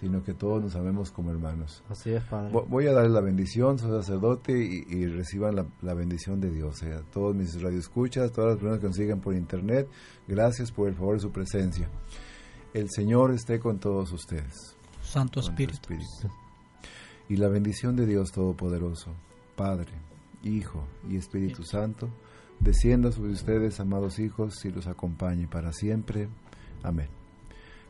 [0.00, 1.82] sino que todos nos amemos como hermanos.
[1.88, 2.52] Así es, Padre.
[2.52, 6.50] Vo- Voy a darle la bendición, soy sacerdote, y, y reciban la, la bendición de
[6.50, 6.82] Dios.
[6.82, 9.88] eh, a todos mis radioescuchas, todas las personas que nos siguen por internet,
[10.26, 11.88] gracias por el favor de su presencia.
[12.74, 14.76] El Señor esté con todos ustedes.
[15.02, 15.94] Santo espíritu.
[17.28, 19.12] Y la bendición de Dios Todopoderoso,
[19.56, 19.92] Padre,
[20.44, 22.08] Hijo y Espíritu Santo,
[22.60, 26.28] descienda sobre ustedes, amados hijos, y los acompañe para siempre.
[26.82, 27.08] Amén.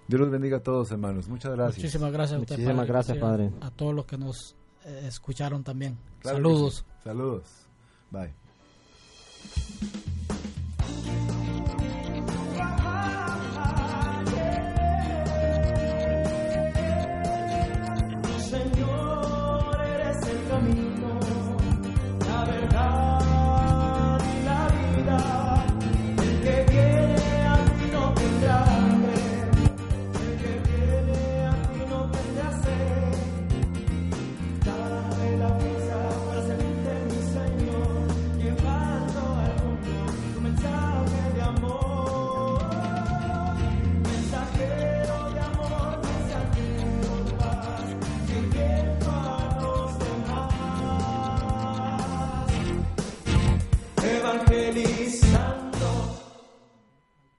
[0.09, 1.29] Dios los bendiga a todos, hermanos.
[1.29, 1.77] Muchas gracias.
[1.79, 2.93] Muchísimas gracias a usted, Muchísimas Padre.
[2.93, 3.51] gracias, Padre.
[3.61, 5.99] A todos los que nos eh, escucharon también.
[6.21, 6.75] Claro Saludos.
[6.77, 6.85] sí.
[7.05, 7.45] Saludos.
[8.11, 8.33] Bye.